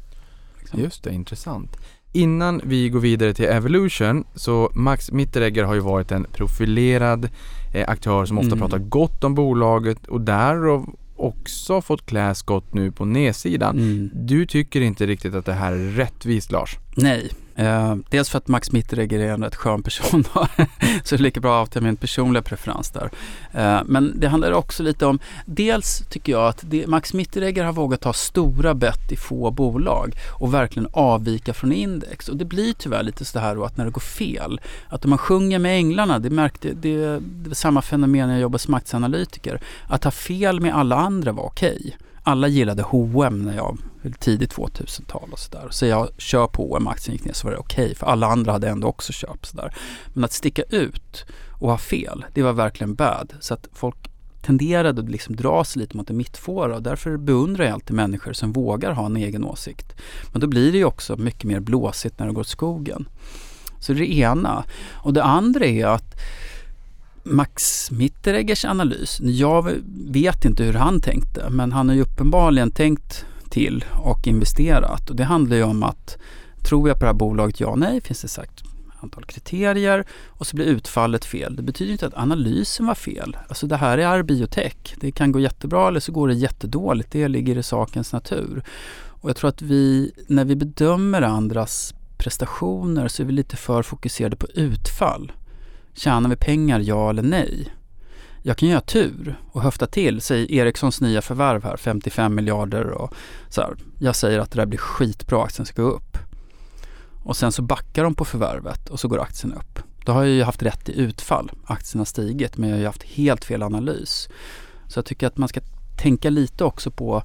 [0.72, 0.85] Liksom.
[0.85, 1.76] Just det, intressant.
[2.12, 7.28] Innan vi går vidare till Evolution så Max Mitteregger har ju varit en profilerad
[7.74, 8.58] eh, aktör som ofta Mm.
[8.58, 13.78] pratar gott om bolaget och därav också fått klä skott nu på nedsidan.
[13.78, 14.11] Mm.
[14.14, 16.78] Du tycker inte riktigt att det här är rättvist Lars?
[16.96, 20.46] Nej, eh, dels för att Max Mitteregger är en rätt skön person då.
[21.04, 23.10] så det är lika bra att ha min personliga preferens där.
[23.52, 27.72] Eh, men det handlar också lite om, dels tycker jag att det, Max Mitteregger har
[27.72, 32.28] vågat ta stora bett i få bolag och verkligen avvika från index.
[32.28, 35.10] Och det blir tyvärr lite så här då att när det går fel, att om
[35.10, 39.60] man sjunger med änglarna, det märkte, det, det samma fenomen när jag jobbade som aktieanalytiker.
[39.86, 41.96] Att ha fel med alla andra var okej.
[42.22, 43.78] Alla gillade H&M när jag
[44.18, 45.68] tidigt 2000-tal och sådär.
[45.70, 48.52] Så jag kör på H&M aktien gick ner så var det okej för alla andra
[48.52, 49.74] hade ändå också köpt sådär.
[50.12, 51.24] Men att sticka ut
[51.61, 53.32] och ha fel, det var verkligen bad.
[53.40, 53.96] Så att folk
[54.42, 58.32] tenderade att liksom dra sig lite mot en mittfåra och därför beundrar jag alltid människor
[58.32, 59.92] som vågar ha en egen åsikt.
[60.32, 63.08] Men då blir det ju också mycket mer blåsigt när det går åt skogen.
[63.80, 64.64] Så det är det ena.
[64.92, 66.14] Och det andra är att
[67.24, 69.72] Max Mittereggers analys, jag
[70.08, 75.16] vet inte hur han tänkte men han har ju uppenbarligen tänkt till och investerat och
[75.16, 76.18] det handlar ju om att
[76.62, 78.62] tror jag på det här bolaget, ja nej, finns det sagt
[79.02, 81.56] antal kriterier och så blir utfallet fel.
[81.56, 83.37] Det betyder inte att analysen var fel.
[83.48, 84.94] Alltså det här är biotech.
[84.96, 87.11] Det kan gå jättebra eller så går det jättedåligt.
[87.11, 88.62] Det ligger i sakens natur.
[88.94, 93.82] Och jag tror att vi, när vi bedömer andras prestationer så är vi lite för
[93.82, 95.32] fokuserade på utfall.
[95.94, 97.74] Tjänar vi pengar, ja eller nej?
[98.42, 103.14] Jag kan göra tur och höfta till, säg Ericssons nya förvärv här, 55 miljarder och
[103.48, 103.74] så här.
[103.98, 106.18] Jag säger att det där blir skitbra, aktien ska gå upp.
[107.22, 109.78] Och sen så backar de på förvärvet och så går aktien upp.
[110.05, 111.50] Då har jag ju haft rätt i utfall.
[111.64, 114.28] Aktien har stigit men jag har ju haft helt fel analys.
[114.88, 115.61] Så jag tycker att man ska
[115.96, 117.22] tänka lite också på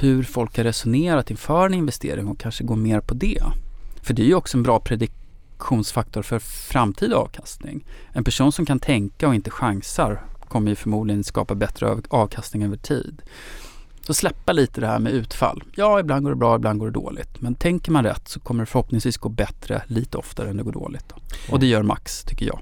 [0.00, 3.42] hur folk har resonerat inför en investering och kanske gå mer på det.
[4.02, 4.80] För det är ju också en bra
[5.62, 7.84] prediktionsfaktor för framtida avkastning.
[8.12, 12.76] En person som kan tänka och inte chansar kommer ju förmodligen skapa bättre avkastning över
[12.76, 13.22] tid.
[14.06, 15.62] Så släppa lite det här med utfall.
[15.74, 17.40] Ja, ibland går det bra, ibland går det dåligt.
[17.40, 20.72] Men tänker man rätt så kommer det förhoppningsvis gå bättre lite oftare än det går
[20.72, 21.04] dåligt.
[21.08, 21.16] Då.
[21.52, 22.60] Och det gör Max, tycker jag.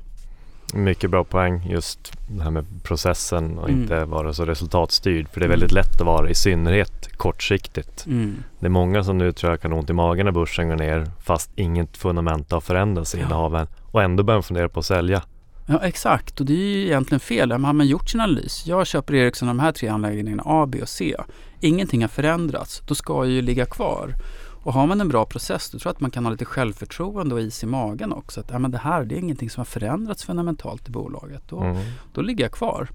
[0.74, 3.82] Mycket bra poäng just det här med processen och Mm.
[3.82, 5.28] inte vara så resultatstyrd.
[5.32, 8.06] För det är väldigt lätt att vara i synnerhet kortsiktigt.
[8.06, 8.36] Mm.
[8.60, 10.76] Det är många som nu tror jag kan ha ont i magen när börsen går
[10.76, 13.24] ner fast inget fundament har förändrats i Ja.
[13.24, 15.22] innehaven och ändå börjar fundera på att sälja.
[15.66, 16.40] Ja, exakt.
[16.40, 17.52] Och det är ju egentligen fel.
[17.52, 20.88] Har man gjort sin analys, jag köper Ericsson de här tre anläggningarna A, B och
[20.88, 21.16] C.
[21.60, 22.82] Ingenting har förändrats.
[22.86, 24.14] Då ska jag ju ligga kvar.
[24.62, 27.34] Och har man en bra process, då tror jag att man kan ha lite självförtroende
[27.34, 28.40] och is i magen också.
[28.40, 31.42] Att ja, men det här det är ingenting som har förändrats fundamentalt i bolaget.
[31.48, 31.82] Då, Mm.
[32.14, 32.88] då ligger jag kvar.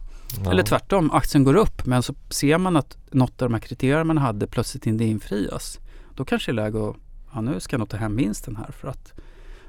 [0.43, 0.51] Ja.
[0.51, 4.03] Eller tvärtom, aktien går upp men så ser man att något av de här kriterierna
[4.03, 5.79] man hade plötsligt inte infrias.
[6.15, 6.95] Då kanske det är läge att,
[7.33, 9.13] ja nu ska jag nog ta hem vinsten här för att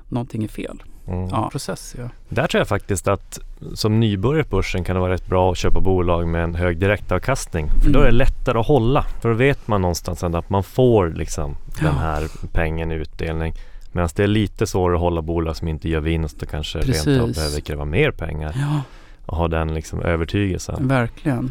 [0.08, 0.82] någonting är fel.
[1.08, 1.28] Mm.
[1.28, 2.08] Ja, process ja.
[2.28, 3.38] Där tror jag faktiskt att
[3.74, 6.78] som nybörjare på börsen kan det vara rätt bra att köpa bolag med en hög
[6.78, 7.68] direktavkastning.
[7.82, 8.18] För då är det Mm.
[8.18, 9.02] lättare att hålla.
[9.22, 11.90] För då vet man någonstans ändå att man får liksom den Ja.
[12.00, 13.54] här pengen i utdelning.
[13.92, 16.88] Medan det är lite svårare att hålla bolag som inte gör vinst och kanske rent
[16.88, 17.36] av Precis.
[17.36, 18.52] behöver kräva mer pengar.
[18.58, 18.80] Ja,
[19.26, 20.88] Och ha den liksom övertygelsen.
[20.88, 21.50] verkligen.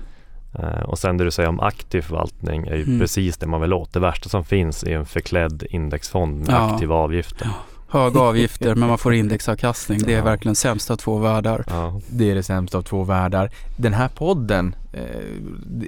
[0.59, 2.99] Eh, och sen det du säger om aktiv förvaltning är ju Mm.
[2.99, 3.93] precis det man vill åt.
[3.93, 6.71] Det värsta som finns är en förklädd indexfond med Ja.
[6.73, 7.45] aktiva avgifter.
[7.45, 7.53] Ja.
[7.95, 9.99] Höga avgifter men man får indexavkastning.
[10.05, 10.23] Det är Ja.
[10.23, 11.63] verkligen sämsta av två världar.
[11.67, 12.01] Ja.
[12.09, 13.49] Det är det sämsta av två världar.
[13.77, 15.01] Den här podden, eh,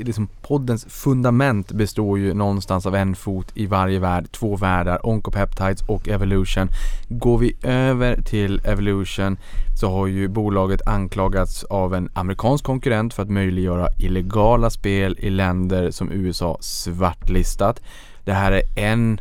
[0.06, 5.82] liksom poddens fundament består ju någonstans av en fot i varje värld, två världar, Oncopeptides
[5.82, 6.68] och Evolution.
[7.10, 9.38] Går vi över till Evolution
[9.80, 15.30] så har ju bolaget anklagats av en amerikansk konkurrent för att möjliggöra illegala spel i
[15.30, 17.82] länder som USA svartlistat.
[18.26, 19.20] Det här är en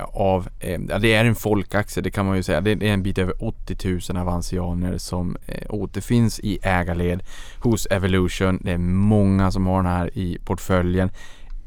[0.00, 2.60] av, eh, det är en folkaktie det kan man ju säga.
[2.60, 7.22] Det är en bit över 80 000 avansianer som eh, återfinns i ägarled
[7.58, 8.58] hos Evolution.
[8.62, 11.10] Det är många som har den här i portföljen.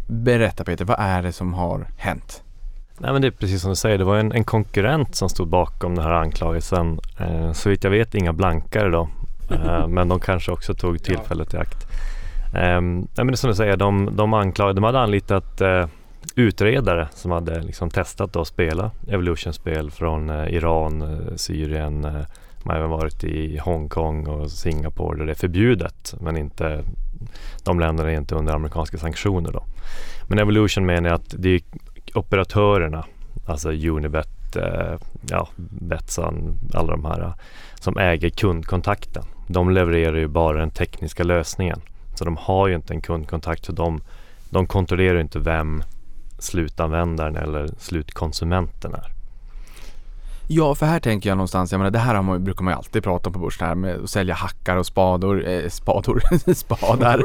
[0.07, 2.43] Berätta Peter, vad är det som har hänt?
[2.97, 5.47] Nej men det är precis som du säger, det var en, en konkurrent som stod
[5.47, 6.99] bakom den här anklagelsen.
[7.19, 9.09] Eh, så vitt jag vet inga blankare då.
[9.51, 11.87] Eh, men de kanske också tog tillfället i akt.
[12.53, 15.61] Eh, nej men det är som du säger, de, de anklagade, de hade anlitat
[16.35, 22.25] utredare som hade liksom testat att spela Evolution-spel från eh, Iran, eh, Syrien, man
[22.63, 26.83] de har även varit i Hongkong och Singapore där det är förbjudet men inte
[27.63, 29.63] de länderna är inte under amerikanska sanktioner då.
[30.27, 31.61] Men Evolution menar att det är
[32.13, 33.05] operatörerna,
[33.45, 34.57] alltså Unibet,
[35.29, 37.33] ja, Betsson, alla de här
[37.79, 39.23] som äger kundkontakten.
[39.47, 41.81] De levererar ju bara den tekniska lösningen.
[42.15, 44.01] Så de har ju inte en kundkontakt så de,
[44.49, 45.83] de kontrollerar ju inte vem
[46.45, 49.15] slutanvändaren eller slutkonsumenten är.
[50.47, 53.03] Ja, för här tänker jag någonstans, jag menar det här man, brukar man ju alltid
[53.03, 56.21] prata om på börsen här med att sälja hackar och spador, eh, spador,
[56.53, 57.23] spadar.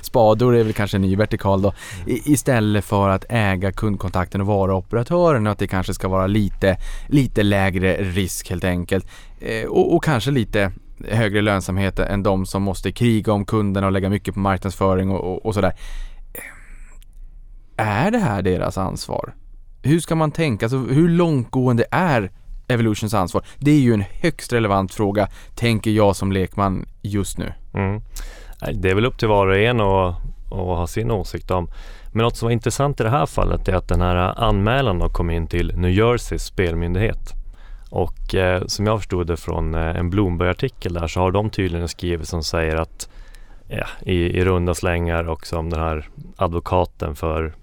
[0.02, 1.72] Spador är väl kanske en ny vertikal då.
[2.06, 6.26] I, istället för att äga kundkontakten och vara operatören och att det kanske ska vara
[6.26, 6.76] lite,
[7.08, 9.06] lite lägre risk helt enkelt.
[9.40, 10.72] Eh, och, och kanske lite
[11.08, 15.32] högre lönsamhet än de som måste kriga om kunderna och lägga mycket på marknadsföring och,
[15.32, 15.72] och, och sådär.
[17.76, 19.34] Är det här deras ansvar?
[19.82, 20.66] Hur ska man tänka?
[20.66, 22.30] Alltså, hur långtgående är
[22.68, 23.44] Evolutions ansvar?
[23.58, 27.52] Det är ju en högst relevant fråga, tänker jag som lekman just nu.
[27.74, 28.02] Mm.
[28.74, 31.68] Det är väl upp till var och en att, att ha sin åsikt om.
[32.12, 35.08] Men något som var intressant i det här fallet är att den här anmälan då
[35.08, 37.32] kom in till New Jerseys spelmyndighet.
[37.90, 41.88] Och eh, som jag förstod det från eh, en Bloomberg-artikel där så har de tydligen
[41.88, 43.08] skrivit som säger att
[43.68, 47.54] ja, i, i runda slängar och som den här advokaten för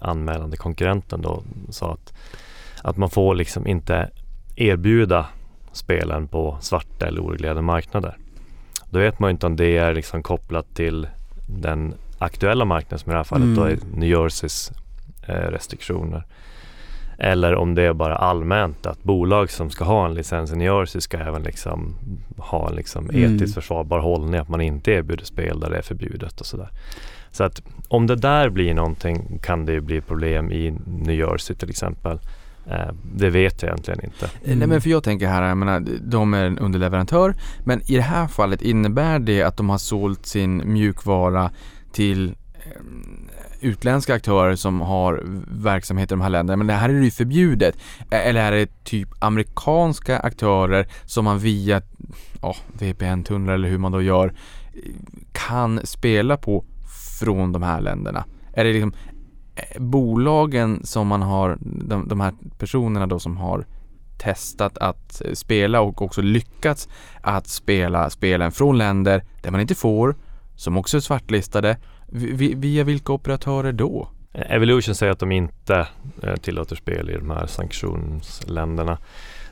[0.00, 2.12] anmälande konkurrenten då sa att,
[2.82, 4.10] att man får liksom inte
[4.56, 5.26] erbjuda
[5.72, 8.16] spelen på svarta eller oreglerade marknader.
[8.90, 11.06] Då vet man ju inte om det är liksom kopplat till
[11.46, 13.80] den aktuella marknaden som i det här fallet då är Mm.
[13.94, 14.72] New Jerseys
[15.26, 16.26] eh, restriktioner.
[17.18, 20.66] Eller om det är bara allmänt att bolag som ska ha en licens i New
[20.66, 21.94] Jersey ska även liksom
[22.36, 23.34] ha en liksom Mm.
[23.36, 24.40] etiskt försvarbar hållning.
[24.40, 26.68] Att man inte erbjuder spel där det är förbjudet och sådär.
[27.30, 31.56] Så att om det där blir någonting kan det ju bli problem i New Jersey
[31.56, 32.18] till exempel.
[32.70, 34.24] Eh, det vet jag egentligen inte.
[34.24, 37.96] Eh, nej men för jag tänker här, jag menar, de är en underleverantör men i
[37.96, 41.50] det här fallet innebär det att de har sålt sin mjukvara
[41.92, 42.72] till eh,
[43.60, 45.22] utländska aktörer som har
[45.62, 46.56] verksamhet i de här länderna.
[46.56, 47.76] Men det här är ju förbjudet.
[48.10, 51.82] Eller är det typ amerikanska aktörer som man via
[52.40, 54.32] oh, VPN-tunnlar eller hur man då gör
[55.32, 56.64] kan spela på
[57.18, 58.24] från de här länderna?
[58.52, 58.92] Är det liksom
[59.54, 63.66] eh, bolagen som man har, de, de här personerna då som har
[64.18, 66.88] testat att eh, spela och också lyckats
[67.20, 70.14] att spela spelen från länder där man inte får,
[70.56, 71.76] som också är svartlistade.
[72.06, 74.08] Via vilka operatörer då?
[74.32, 75.86] Eh, Evolution säger att de inte
[76.40, 78.98] tillåter spel i de här sanktionsländerna.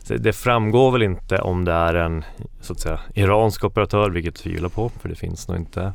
[0.09, 2.25] Det framgår väl inte om det är en
[2.61, 5.93] så att säga iransk operatör, vilket jag tvivlar på, för det finns nog inte.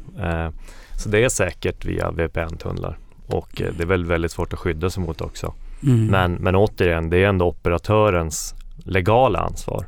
[1.02, 4.90] Så det är säkert via VPN-tunnlar och eh, det är väl väldigt svårt att skydda
[4.90, 5.54] sig mot också.
[5.84, 6.06] Mm.
[6.06, 9.86] Men, men återigen, det är ändå operatörens legala ansvar.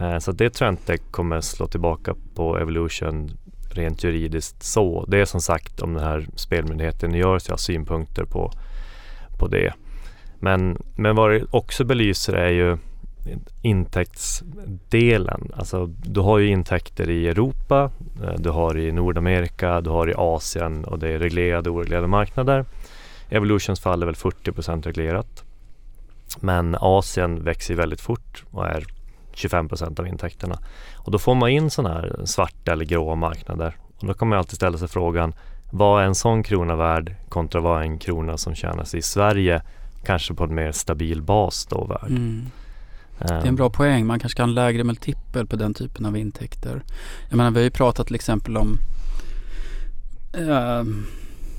[0.00, 3.30] Eh, Så det tror jag inte kommer slå tillbaka på Evolution
[3.70, 5.04] rent juridiskt så.
[5.08, 8.52] Det är som sagt om den här spelmyndigheten gör sig har synpunkter på,
[9.38, 9.72] på det.
[10.40, 12.78] Men, men vad det också belyser är ju
[13.62, 15.50] intäktsdelen.
[15.56, 17.90] Alltså du har ju intäkter i Europa,
[18.22, 22.06] eh, du har i Nordamerika, du har i Asien och det är reglerade och oreglerade
[22.06, 22.64] marknader.
[23.28, 25.44] I Evolutions fall är väl 40% reglerat.
[26.40, 28.84] Men Asien växer väldigt fort och är
[29.34, 30.58] 25% av intäkterna.
[30.94, 33.76] Och då får man in sådana här svarta eller gråa marknader.
[34.00, 35.34] Och då kan man alltid ställa sig frågan
[35.72, 39.62] vad är en sån krona värd kontra vad är en krona som tjänas i Sverige
[40.04, 42.10] kanske på en mer stabil bas då värd.
[42.10, 42.46] Mm.
[43.22, 43.26] Eh.
[43.26, 44.06] Det är en bra poäng.
[44.06, 46.82] Man kanske kan ha en lägre multipel på den typen av intäkter.
[47.28, 48.78] Jag menar, vi har ju pratat till exempel om
[50.32, 50.82] eh,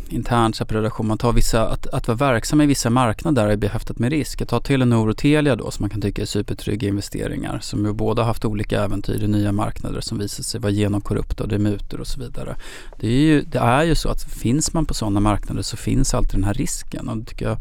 [0.10, 1.08] intern separation.
[1.08, 4.48] Man tar vissa, att, att vara verksam i vissa marknader är behäftat med risk.
[4.48, 8.24] Ta Telenor och Telia då som man kan tycka är supertrygga investeringar som ju båda
[8.24, 12.00] haft olika äventyr i nya marknader som visar sig vara genomkorrupta och det är mutor
[12.00, 12.56] och så vidare.
[13.00, 16.14] Det är, ju, det är ju så att finns man på sådana marknader så finns
[16.14, 17.58] alltid den här risken och det tycker jag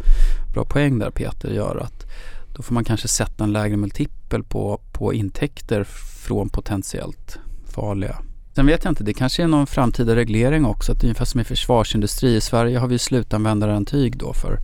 [0.54, 2.06] bra poäng där Peter gör att
[2.52, 5.84] då får man kanske sätta en lägre multipel på, på intäkter
[6.24, 8.18] från potentiellt farliga
[8.54, 10.92] Sen vet jag inte, det kanske är någon framtida reglering också.
[10.92, 12.36] Att ungefär som i försvarsindustri.
[12.36, 14.60] I Sverige har vi slutanvändarintyg då för,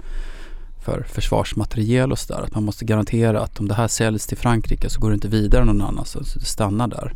[0.84, 2.42] för försvarsmateriel och sådär.
[2.42, 5.28] Att man måste garantera att om det här säljs till Frankrike så går det inte
[5.28, 6.34] vidare någon annanstans.
[6.34, 7.12] Det stannar där.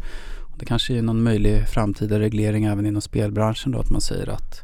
[0.59, 3.79] Det kanske är någon möjlig framtida reglering även inom spelbranschen då.
[3.79, 4.63] Att man säger att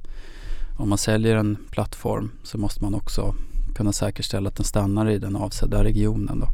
[0.77, 3.35] om man säljer en plattform så måste man också
[3.79, 6.41] kunna säkerställa att den stannar i den avsedda regionen.
[6.41, 6.47] Då.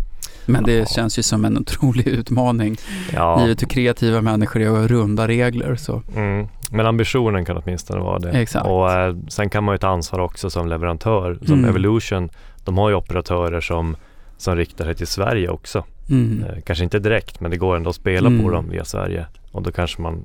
[0.46, 0.86] Men det Ja.
[0.86, 2.76] känns ju som en otrolig utmaning
[3.12, 5.76] Ja, givet hur kreativa människor är och runda regler.
[5.76, 6.02] Så.
[6.16, 8.30] mm, men ambitionen kan åtminstone vara det.
[8.30, 8.66] Exakt.
[8.66, 11.38] Och eh, sen kan man ju ta ansvar också som leverantör.
[11.46, 11.70] Som Mm.
[11.70, 12.28] Evolution,
[12.64, 13.96] de har ju operatörer som,
[14.38, 15.84] som riktar sig till Sverige också.
[16.10, 16.44] Mm.
[16.44, 18.42] Eh, kanske inte direkt, men det går ändå att spela Mm.
[18.44, 19.26] på dem via Sverige.
[19.52, 20.24] Och då kanske man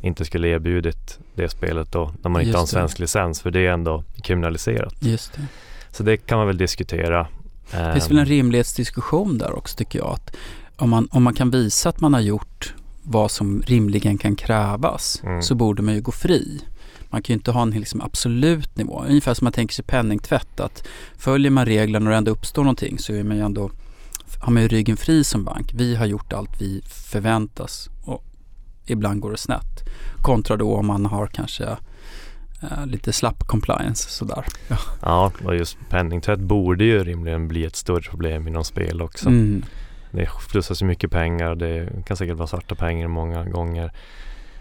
[0.00, 2.70] inte skulle erbjudit det spelet då när man inte Just har en det.
[2.70, 4.94] svensk licens för det är ändå kriminaliserat.
[5.00, 5.42] Just det.
[5.92, 7.26] Så det kan man väl diskutera.
[7.70, 10.08] Det finns väl en rimlighetsdiskussion där också tycker jag.
[10.08, 10.36] Att
[10.76, 15.20] om, man, om man kan visa att man har gjort vad som rimligen kan krävas
[15.24, 15.42] Mm.
[15.42, 16.60] så borde man ju gå fri.
[17.10, 19.04] Man kan ju inte ha en liksom absolut nivå.
[19.08, 20.60] Ungefär som man tänker sig penningtvätt.
[20.60, 20.86] Att
[21.18, 23.70] följer man reglerna och det ändå uppstår någonting så är man ju ändå,
[24.40, 25.70] har man ju ryggen fri som bank.
[25.74, 28.24] Vi har gjort allt vi förväntas och
[28.86, 29.88] ibland går det snett.
[30.22, 31.76] Kontra då om man har kanske
[32.62, 34.44] eh, lite slapp compliance sådär.
[35.02, 39.28] Ja, och just penningtvätt borde ju rimligen bli ett större problem inom spel också.
[39.28, 39.64] Mm.
[40.10, 41.54] Det flussas ju mycket pengar.
[41.54, 43.92] Det kan säkert vara svarta pengar många gånger.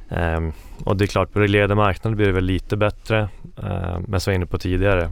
[0.09, 0.51] Ehm,
[0.83, 3.29] och det är klart, på reglerade marknader blir det väl lite bättre.
[3.63, 5.11] Ehm, men som jag var inne på tidigare,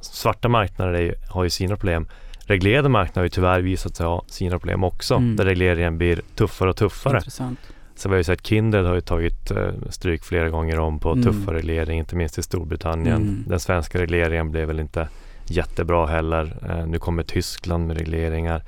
[0.00, 2.06] svarta marknader är, ju- har ju sina problem.
[2.38, 5.14] Reglerade marknader har ju tyvärr visat sig ha sina problem också.
[5.14, 5.36] Mm.
[5.36, 7.16] Där regleringen blir tuffare och tuffare.
[7.16, 7.58] Intressant.
[7.96, 11.12] Så vi har ju sett Kindred har ju tagit eh, stryk flera gånger om på
[11.12, 11.24] Mm.
[11.24, 13.16] tuffare reglering, inte minst i Storbritannien.
[13.22, 13.44] Mm.
[13.48, 15.08] Den svenska regleringen blev väl inte
[15.46, 16.56] jättebra heller.
[16.70, 18.62] Eh, nu kommer Tyskland med regleringar.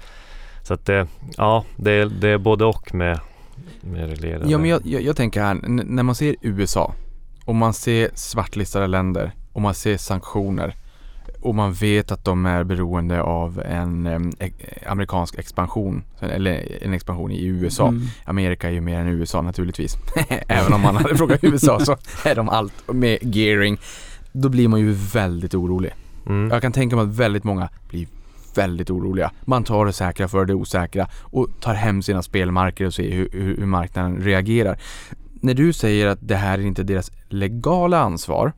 [0.62, 3.20] Så att det, ja, det, är- det är både och med,
[3.80, 4.50] med reglerade.
[4.50, 6.94] Ja men jag, jag, jag tänker här, när man ser USA
[7.44, 10.74] och man ser svartlistade länder och man ser sanktioner
[11.40, 14.50] och man vet att de är beroende av en em, e-
[14.86, 17.88] amerikansk expansion eller en expansion i USA.
[17.88, 18.02] Mm.
[18.24, 19.96] Amerika är ju mer än USA naturligtvis.
[20.28, 23.78] Även om man hade frågat USA så är de allt med gearing.
[24.32, 25.94] Då blir man ju väldigt orolig.
[26.26, 26.50] Mm.
[26.50, 28.06] Jag kan tänka mig att väldigt många blir
[28.54, 29.30] väldigt oroliga.
[29.44, 33.28] Man tar det säkra för det osäkra och tar hem sina spelmarker och ser hur,
[33.32, 34.78] hur, hur marknaden reagerar.
[35.40, 38.52] När du säger att det här är inte deras legala ansvar,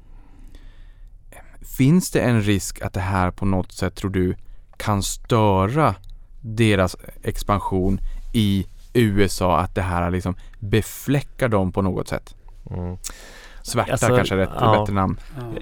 [1.63, 4.35] finns det en risk att det här på något sätt tror du
[4.77, 5.95] kan störa
[6.41, 7.99] deras expansion
[8.33, 12.35] i USA, att det här liksom befläckar dem på något sätt?
[12.71, 12.97] Mm.
[13.63, 14.81] Svärta Alltså, kanske är rätt, ja.
[14.81, 15.21] bättre namn.
[15.37, 15.61] Ja.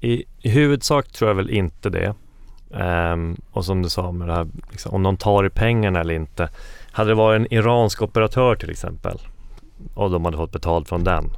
[0.00, 2.14] I, I huvudsak tror jag väl inte det.
[2.74, 6.14] Ehm, och som du sa med det här, liksom, om de tar i pengarna eller
[6.14, 6.48] inte.
[6.92, 9.18] Hade det varit en iransk operatör till exempel
[9.94, 11.30] och de hade fått betalt från den.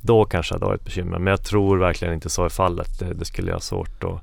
[0.00, 1.18] Då kanske det hade varit ett bekymmer.
[1.18, 2.98] Men jag tror verkligen inte så är fallet.
[2.98, 4.20] Det, det skulle jag ha svårt att,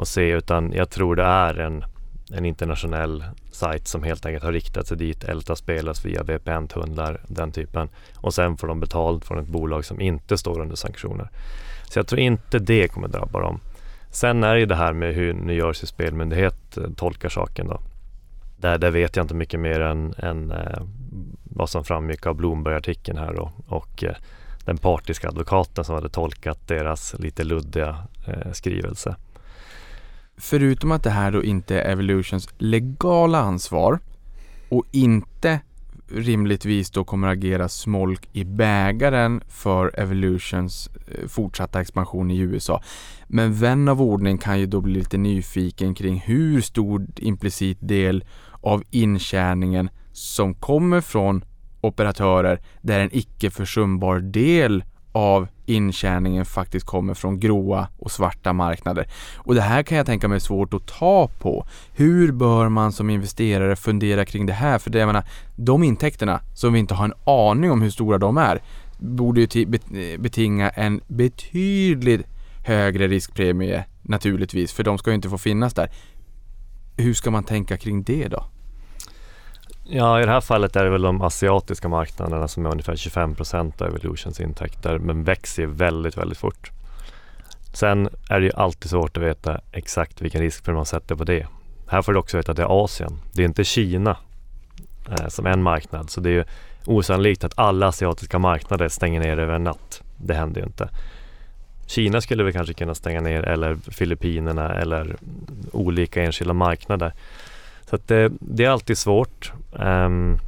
[0.00, 0.30] att se.
[0.30, 1.84] Utan jag tror det är en,
[2.32, 5.24] en internationell sajt som helt enkelt har riktat sig dit.
[5.24, 7.88] Elta spelas via VPN-tunnlar, den typen.
[8.16, 11.28] Och sen får de betalt från ett bolag som inte står under sanktioner.
[11.84, 13.60] Så jag tror inte det kommer drabba dem.
[14.10, 17.80] Sen är det ju det här med hur New Jersey spelmyndighet eh, tolkar saken då.
[18.56, 20.82] Där, där vet jag inte mycket mer än, än eh,
[21.44, 23.52] vad som framgick av Bloomberg-artikeln här då.
[23.66, 24.14] Och eh,
[24.64, 27.96] den partiska advokaten som hade tolkat deras lite luddiga
[28.26, 29.16] eh, skrivelse.
[30.36, 33.98] Förutom att det här då inte är Evolutions legala ansvar
[34.68, 35.60] och inte
[36.08, 42.82] rimligtvis då kommer agera smolk i bägaren för Evolutions eh, fortsatta expansion i USA.
[43.26, 48.24] Men vän av ordning kan ju då bli lite nyfiken kring hur stor implicit del
[48.60, 51.44] av intjäningen som kommer från
[51.82, 59.06] operatörer där en icke försumbar del av intjäningen faktiskt kommer från gråa och svarta marknader.
[59.36, 61.66] Och det här kan jag tänka mig är svårt att ta på.
[61.92, 64.78] Hur bör man som investerare fundera kring det här?
[64.78, 65.24] För det, jag menar,
[65.56, 68.62] de intäkterna som vi inte har en aning om hur stora de är
[68.98, 72.26] borde ju eh, betinga en betydligt
[72.64, 75.90] högre riskpremie naturligtvis, för de ska ju inte få finnas där.
[76.96, 78.44] Hur ska man tänka kring det då?
[79.84, 83.34] Ja, i det här fallet är det väl de asiatiska marknaderna som är ungefär 25
[83.34, 86.70] procent av Evolutions intäkter men växer väldigt, väldigt fort.
[87.72, 91.46] Sen är det ju alltid svårt att veta exakt vilken risk man sätter på det.
[91.86, 93.18] Här får du också veta att det är Asien.
[93.32, 94.16] Det är inte Kina
[95.10, 96.10] eh, som en marknad.
[96.10, 96.44] Så det är ju
[96.86, 100.02] osannolikt att alla asiatiska marknader stänger ner över en natt.
[100.16, 100.88] Det händer ju inte.
[101.86, 105.16] Kina skulle vi kanske kunna stänga ner eller Filippinerna eller
[105.72, 107.12] olika enskilda marknader.
[107.92, 109.52] Så att det, det är alltid svårt.
[109.72, 110.38] Um,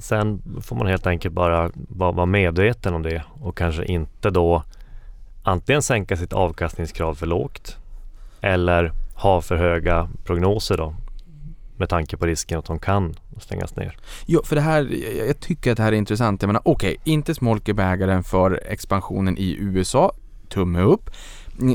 [0.00, 4.62] sen får man helt enkelt bara vara, medveten om det och kanske inte då
[5.42, 7.78] antingen sänka sitt avkastningskrav för lågt
[8.40, 10.94] eller ha för höga prognoser då
[11.76, 13.96] med tanke på risken att de kan stängas ner.
[14.26, 14.88] Ja, för det här,
[15.26, 16.42] jag tycker att det här är intressant.
[16.42, 20.12] Jag menar, okej, okay, inte smolk i bägaren för expansionen i USA,
[20.48, 21.10] tumme upp.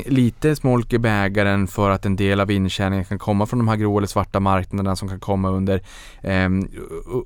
[0.06, 3.76] Lite smolk i bägaren för att en del av intjäningen kan komma från de här
[3.76, 5.82] grå eller svarta marknaderna som kan komma under,
[6.22, 6.48] eh,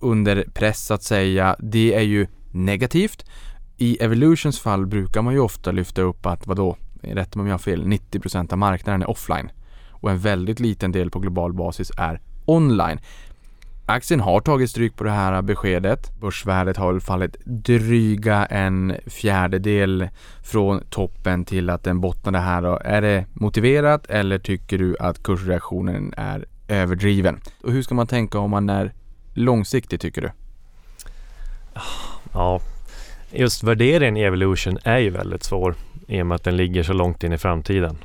[0.01, 1.57] under press så att säga.
[1.59, 3.25] Det är ju negativt.
[3.77, 7.55] I Evolutions fall brukar man ju ofta lyfta upp att, vadå, rätta mig om jag
[7.55, 9.51] har fel, 90% av marknaden är offline
[9.91, 13.01] och en väldigt liten del på global basis är online.
[13.87, 16.13] Aktien har tagit stryk på det här beskedet.
[16.21, 20.09] Börsvärdet har fallit dryga en fjärdedel
[20.43, 22.63] från toppen till att den bottnade här.
[22.63, 22.81] Då.
[22.85, 27.41] Är det motiverat eller tycker du att kursreaktionen är överdriven?
[27.63, 28.93] Och hur ska man tänka om man är
[29.35, 30.31] långsiktig tycker du?
[32.33, 32.61] Ja,
[33.31, 35.75] just värderingen i Evolution är ju väldigt svår
[36.09, 37.97] i och med att den ligger så långt in i framtiden.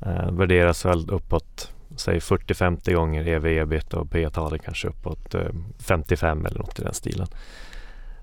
[0.00, 5.40] Eh, värderas väl uppåt säg 40-50 gånger ev ebit och P-talet kanske uppåt eh,
[5.78, 7.26] 55 eller något i den stilen.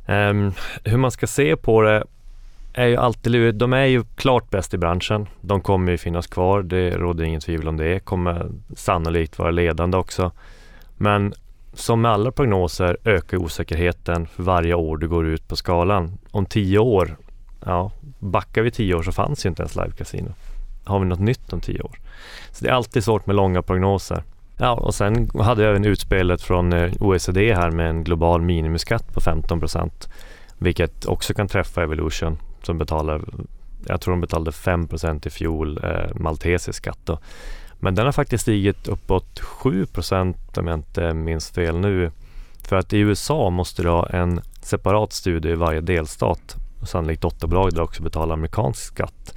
[0.07, 0.53] Um,
[0.84, 2.03] hur man ska se på det
[2.74, 3.59] är ju alltid lurigt.
[3.59, 5.28] De är ju klart bäst i branschen.
[5.41, 7.99] De kommer ju finnas kvar, det råder inget tvivel om det.
[7.99, 10.32] Kommer sannolikt vara ledande också.
[10.97, 11.34] Men
[11.74, 16.17] som med alla prognoser ökar osäkerheten för varje år du går ut på skalan.
[16.32, 17.17] Om tio år,
[17.65, 20.34] ja, backar vi tio år så fanns ju inte ens live casino.
[20.84, 21.99] Har vi något nytt om tio år?
[22.51, 24.23] Så det är alltid svårt med långa prognoser.
[24.57, 29.13] Ja, och sen hade jag även utspelet från eh, OECD här med en global minimiskatt
[29.13, 30.09] på 15 procent.
[30.57, 33.21] Vilket också kan träffa Evolution som betalar,
[33.86, 36.99] jag tror de betalade 5 procent i fjol eh, maltesisk skatt.
[37.05, 37.19] Då.
[37.79, 42.11] Men den har faktiskt stigit uppåt 7 procent om jag inte minns fel nu.
[42.63, 46.55] För att i USA måste du ha en separat studie i varje delstat.
[46.86, 49.34] Sannolikt dotterbolag där också betalar amerikansk skatt.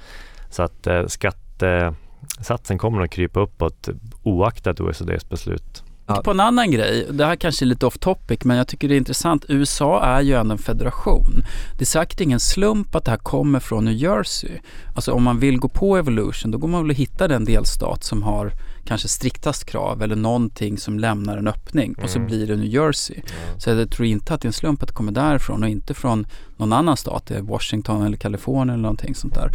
[0.49, 3.89] Så att eh, skattesatsen kommer att krypa uppåt
[4.23, 5.83] oaktat OECDs beslut.
[6.07, 6.21] Ja.
[6.23, 8.95] På en annan grej, det här kanske är lite off topic men jag tycker det
[8.95, 9.45] är intressant.
[9.47, 11.43] USA är ju ändå en federation.
[11.77, 14.51] Det är säkert ingen slump att det här kommer från New Jersey.
[14.95, 18.03] Alltså om man vill gå på Evolution då går man väl att hitta den delstat
[18.03, 18.51] som har
[18.85, 22.27] kanske striktast krav eller någonting som lämnar en öppning och så mm.
[22.27, 23.15] blir det New Jersey.
[23.15, 23.59] Mm.
[23.59, 25.93] Så jag tror inte att det är en slump att det kommer därifrån och inte
[25.93, 26.27] från
[26.57, 29.51] någon annan stat, Washington eller Kalifornien eller någonting sånt där.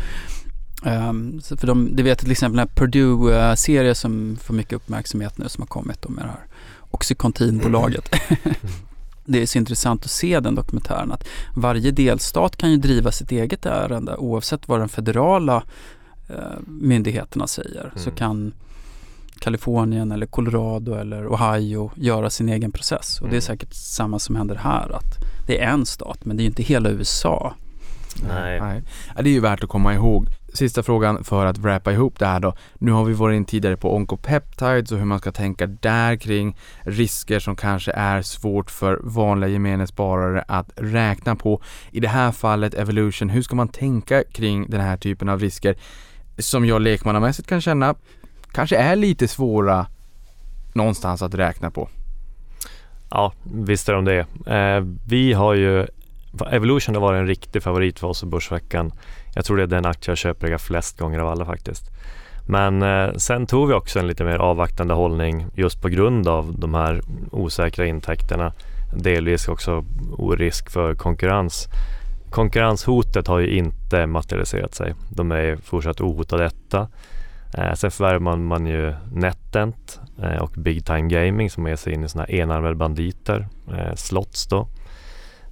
[0.84, 5.48] Um, för de, det vet till exempel den här Purdue-serien som får mycket uppmärksamhet nu
[5.48, 6.46] som har kommit med det här
[6.90, 8.14] Oxycontin-bolaget.
[9.24, 11.24] det är så intressant att se den dokumentären att
[11.54, 15.62] varje delstat kan ju driva sitt eget ärende oavsett vad de federala
[16.30, 17.80] uh, myndigheterna säger.
[17.80, 17.92] Mm.
[17.96, 18.52] Så kan
[19.38, 23.20] Kalifornien eller Colorado eller Ohio göra sin egen process.
[23.20, 23.42] Och det är mm.
[23.42, 24.96] säkert samma som händer här.
[24.96, 25.16] att
[25.46, 27.54] Det är en stat men det är ju inte hela USA.
[28.28, 28.60] Nej.
[28.60, 28.82] Nej.
[29.16, 32.40] det är ju värt att komma ihåg sista frågan för att wrappa ihop det här
[32.40, 32.54] då.
[32.74, 36.56] Nu har vi varit in tidigare på onkopeptides och hur man ska tänka där kring
[36.80, 41.62] risker som kanske är svårt för vanliga gemene sparare att räkna på.
[41.90, 45.76] I det här fallet Evolution, hur ska man tänka kring den här typen av risker
[46.38, 47.94] som jag lekmannamässigt kan känna
[48.52, 49.86] kanske är lite svåra
[50.72, 51.88] någonstans att räkna på?
[53.10, 54.26] Ja, visst är de det.
[54.46, 55.86] Eh, vi har ju
[56.50, 58.92] Evolution har varit en riktig favorit för oss i Börsveckan
[59.34, 61.90] jag tror det är den aktie jag köper flest gånger av alla faktiskt.
[62.48, 66.58] Men eh, sen tog vi också en lite mer avvaktande hållning just på grund av
[66.58, 68.52] de här osäkra intäkterna.
[68.96, 69.84] Delvis också
[70.36, 71.68] risk för konkurrens.
[72.30, 74.94] Konkurrenshotet har ju inte materialiserat sig.
[75.10, 76.78] De är fortsatt ohotade etta.
[76.78, 76.88] detta.
[77.54, 81.92] Eh, sen förvärvar man, man ju NetEnt eh, och Big Time Gaming som är sig
[81.92, 84.68] in i sådana här enarmade banditer, eh, slots då.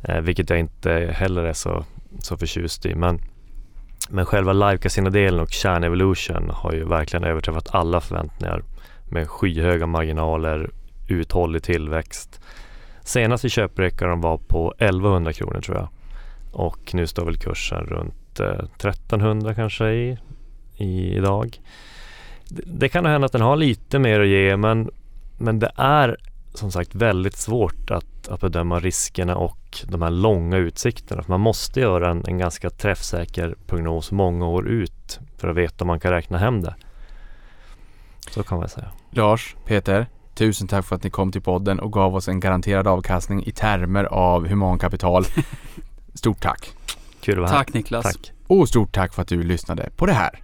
[0.03, 1.85] Eh, vilket jag inte heller är så,
[2.18, 2.95] så förtjust i.
[2.95, 3.20] Men
[4.11, 8.63] men själva live-casino-delen och Kärn Evolution har ju verkligen överträffat alla förväntningar
[9.11, 10.71] med skyhöga marginaler,
[11.09, 12.41] uthållig tillväxt.
[13.03, 15.89] Senast vi köpräckaren var på 1100 kronor tror jag
[16.53, 20.19] och nu står väl kursen runt eh, 1300 kanske i,
[20.77, 21.61] i, idag.
[22.49, 24.91] Det, det kan hända att den har lite mer att ge men,
[25.39, 26.17] men det är
[26.55, 31.22] som sagt väldigt svårt att, att bedöma riskerna och de här långa utsikterna.
[31.22, 35.84] För man måste göra en, en ganska träffsäker prognos många år ut för att veta
[35.84, 36.74] om man kan räkna hem det.
[38.30, 38.90] Så kan man säga.
[39.11, 42.86] Lars, Peter, tusen tack för att ni kom till podden och gav oss en garanterad
[42.86, 45.24] avkastning i termer av humankapital.
[46.14, 46.70] Stort tack!
[47.20, 47.59] Kul att vara här.
[47.59, 48.03] Tack Niklas.
[48.03, 48.32] Tack.
[48.46, 50.40] Och stort tack för att du lyssnade på det här.